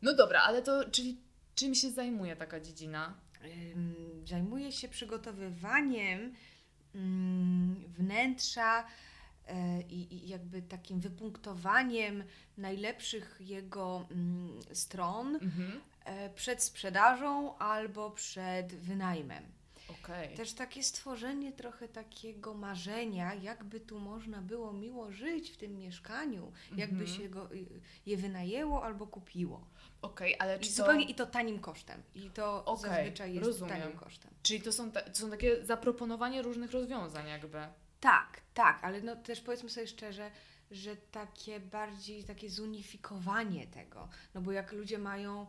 [0.03, 1.17] no dobra, ale to czyli
[1.55, 3.15] czym się zajmuje taka dziedzina?
[3.45, 3.95] Ym,
[4.27, 6.35] Zajmuję się przygotowywaniem
[6.95, 8.85] ym, wnętrza
[9.47, 12.25] e, i, jakby takim wypunktowaniem
[12.59, 15.81] najlepszych jego ym, stron Mhm.
[16.05, 19.45] e, przed sprzedażą albo przed wynajmem.
[19.89, 20.37] Okej.
[20.37, 26.53] Też takie stworzenie trochę takiego marzenia, jakby tu można było miło żyć w tym mieszkaniu,
[26.77, 27.19] jakby Mhm.
[27.21, 27.67] się go, y,
[28.07, 29.67] je wynajęło albo kupiło.
[30.03, 30.75] Okej, ale I czy to...
[30.77, 32.03] zupełnie i to tanim kosztem.
[32.15, 33.81] I to Okej, zazwyczaj jest rozumiem.
[33.81, 34.31] tanim kosztem.
[34.43, 37.59] Czyli to są, ta, to są takie zaproponowanie różnych rozwiązań jakby.
[38.01, 40.31] Tak, tak, ale no też powiedzmy sobie szczerze,
[40.71, 45.47] że takie bardziej takie zunifikowanie tego, no bo jak ludzie mają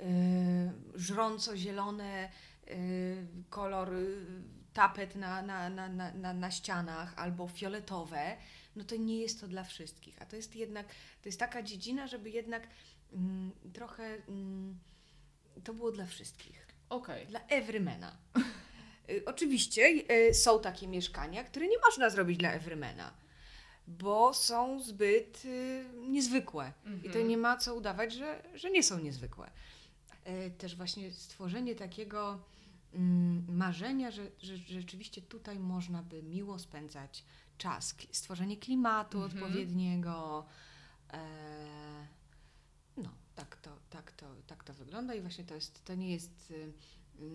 [0.00, 0.02] y,
[0.94, 2.30] żrąco-zielone y,
[3.50, 4.26] kolor y,
[4.72, 8.36] tapet na, na, na, na, na, na ścianach albo fioletowe,
[8.76, 10.86] no to nie jest to dla wszystkich, a to jest jednak,
[11.22, 12.68] to jest taka dziedzina, żeby jednak
[13.12, 14.78] mm, trochę mm,
[15.64, 16.66] to było dla wszystkich.
[16.88, 17.26] Okej.
[17.26, 18.16] Dla everymana.
[19.10, 19.82] Y, Oczywiście
[20.30, 23.12] y, są takie mieszkania, które nie można zrobić dla everymana,
[23.86, 26.72] bo są zbyt y, niezwykłe.
[26.98, 27.28] I to Mhm.
[27.28, 29.50] nie ma co udawać, że, że nie są niezwykłe.
[30.28, 32.44] Y, Też właśnie stworzenie takiego
[32.94, 37.24] mm, marzenia, że, że rzeczywiście tutaj można by miło spędzać
[37.58, 37.94] czas.
[38.12, 39.42] Stworzenie klimatu Mhm.
[39.42, 40.46] odpowiedniego.
[41.12, 42.06] E,
[42.96, 46.50] no, tak to, tak, to, tak to wygląda i właśnie to jest, to nie jest
[46.50, 46.72] y,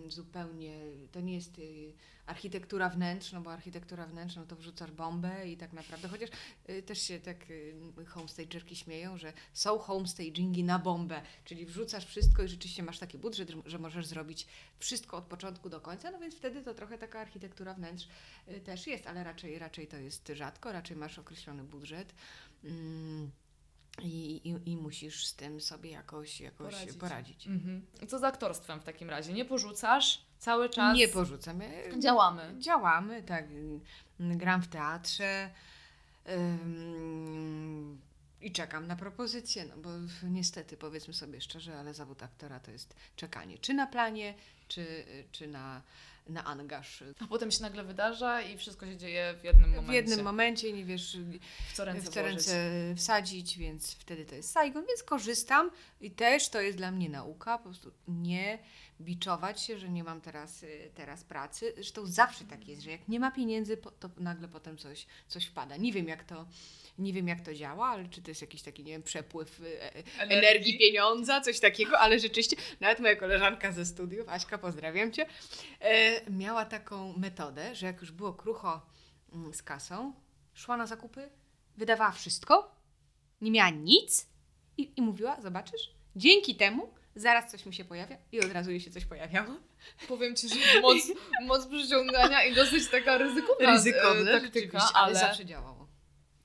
[0.08, 0.80] zupełnie,
[1.12, 1.92] to nie jest y,
[2.26, 6.30] architektura wnętrz, no bo architektura wnętrz, no to wrzucasz bombę i tak naprawdę, chociaż
[6.70, 7.74] y, też się tak y,
[8.06, 13.50] homestagerki śmieją, że są homestagingi na bombę, czyli wrzucasz wszystko i rzeczywiście masz taki budżet,
[13.50, 14.46] że- że możesz zrobić
[14.78, 18.08] wszystko od początku do końca, no więc wtedy to trochę taka architektura wnętrz
[18.64, 22.14] też jest, ale raczej, raczej to jest rzadko, raczej masz określony budżet.
[22.64, 23.30] Mm.
[24.02, 26.96] I, i, I musisz z tym sobie jakoś, jakoś Poradzić.
[26.96, 27.46] poradzić.
[27.46, 27.86] Mhm.
[28.08, 29.32] Co z aktorstwem w takim razie?
[29.32, 30.96] Nie porzucasz cały czas?
[30.96, 31.60] Nie porzucam.
[32.02, 32.54] Działamy.
[32.58, 33.44] Działamy, tak.
[34.20, 35.50] Gram w teatrze
[36.28, 37.98] ym,
[38.40, 39.88] i czekam na propozycję, no bo
[40.22, 44.34] niestety, powiedzmy sobie szczerze, ale zawód aktora to jest czekanie czy na planie,
[44.68, 45.82] czy, czy na,
[46.28, 47.04] na angaż.
[47.20, 49.90] A potem się nagle wydarza i wszystko się dzieje w jednym momencie.
[49.90, 51.16] W jednym momencie nie wiesz,
[51.72, 55.70] W co ręce w co ręce wsadzić, więc wtedy to jest Saigon, więc korzystam
[56.00, 58.58] i też to jest dla mnie nauka, po prostu nie
[59.00, 61.72] biczować się, że nie mam teraz, y, teraz pracy.
[61.74, 65.76] Zresztą zawsze tak jest, że jak nie ma pieniędzy, to nagle potem coś, coś wpada.
[65.76, 66.46] Nie wiem jak to,
[66.98, 69.82] nie wiem jak to działa, ale czy to jest jakiś taki, nie wiem, przepływ y,
[69.82, 75.26] e, energii, pieniądza, coś takiego, ale rzeczywiście nawet moja koleżanka ze studiów, Aśka, pozdrawiam Cię,
[75.80, 78.86] e, miała taką metodę, że jak już było krucho
[79.32, 80.14] mm, z kasą,
[80.54, 81.30] szła na zakupy,
[81.76, 82.76] wydawała wszystko,
[83.40, 84.26] nie miała nic
[84.76, 88.80] i, i mówiła, zobaczysz, dzięki temu zaraz coś mi się pojawia i od razu jej
[88.80, 89.48] się coś pojawiało.
[90.08, 90.96] Powiem Ci, że moc,
[91.46, 95.87] moc przyciągania i dosyć taka ryzykowna Ryzykowne, e, taktyka, ale, ale zawsze działało.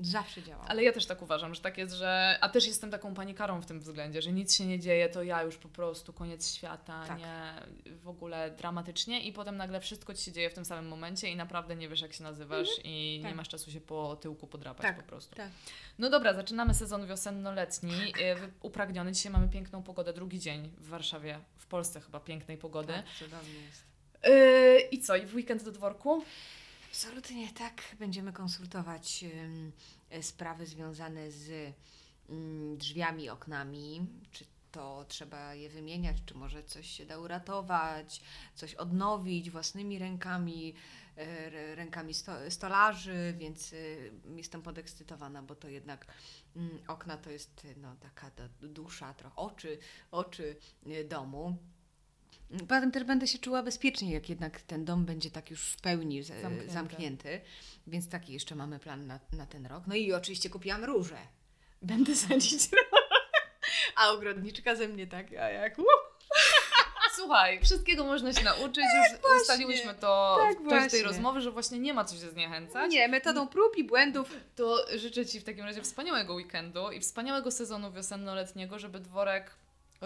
[0.06, 0.70] Zawsze działało.
[0.70, 2.38] ale ja też tak uważam, że tak jest, że...
[2.42, 5.44] A też jestem taką panikarą w tym względzie, że nic się nie dzieje, to ja
[5.44, 7.20] już po prostu koniec świata, Tak.
[7.20, 7.54] nie
[7.96, 11.36] w ogóle dramatycznie i potem nagle wszystko Ci się dzieje w tym samym momencie i
[11.36, 13.36] naprawdę nie wiesz jak się nazywasz i nie tak.
[13.36, 15.36] masz czasu się po tyłku podrapać Tak, po prostu.
[15.36, 15.50] tak.
[16.00, 18.14] No dobra, zaczynamy sezon wiosenno-letni.
[18.22, 19.12] E, wy- Upragniony.
[19.12, 22.94] Dzisiaj mamy piękną pogodę, drugi dzień w Warszawie, w Polsce chyba pięknej pogody.
[22.94, 23.84] Tak, cudownie jest.
[24.24, 26.24] Yy, I co, i w weekend do dworku?
[26.94, 27.96] Absolutnie tak.
[28.00, 29.26] Będziemy konsultować
[30.10, 31.74] e, sprawy związane z
[32.78, 34.08] drzwiami, oknami.
[34.32, 38.22] Czy to trzeba je wymieniać, czy może coś się da uratować,
[38.56, 40.74] coś odnowić własnymi rękami,
[41.18, 46.06] e, rękami sto, stolarzy, więc y, jestem podekscytowana, bo to jednak
[46.88, 48.32] okna to jest no, taka
[48.62, 49.78] dusza, trochę oczy,
[50.12, 50.56] oczy
[50.88, 51.58] y, domu.
[52.60, 56.24] Potem też będę się czuła bezpiecznie, jak jednak ten dom będzie tak już w pełni
[56.24, 56.74] Zamknięty.
[56.74, 57.42] zamknięty.
[57.88, 59.84] Więc taki jeszcze mamy plan na, na ten rok.
[59.88, 61.18] No i oczywiście kupiłam róże.
[61.82, 62.70] Będę sadzić
[63.96, 65.86] A ogrodniczka ze mnie tak, a jak uh,
[67.16, 68.84] Słuchaj, wszystkiego można się nauczyć.
[68.84, 69.42] Już właśnie.
[69.42, 72.92] ustaliłyśmy to Tak w czasie tej rozmowy, że właśnie nie ma co się zniechęcać.
[72.92, 74.38] Nie, metodą prób i błędów.
[74.56, 79.52] To życzę Ci w takim razie wspaniałego weekendu i wspaniałego sezonu wiosenno-letniego, żeby dworek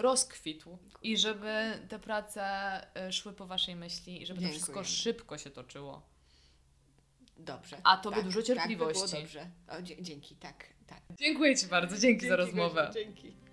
[0.01, 5.37] rozkwitł i żeby te prace y, szły po Waszej myśli i żeby to wszystko szybko
[5.37, 6.01] się toczyło.
[7.37, 7.77] Dobrze.
[7.83, 9.11] A tobie tak, dużo Tak, by cierpliwości.
[9.11, 9.49] było dobrze.
[9.67, 11.01] O, dzięki, tak, tak.
[11.09, 12.91] Dziękuję Ci bardzo, dzięki, za rozmowę.
[12.93, 13.46] Dzięki.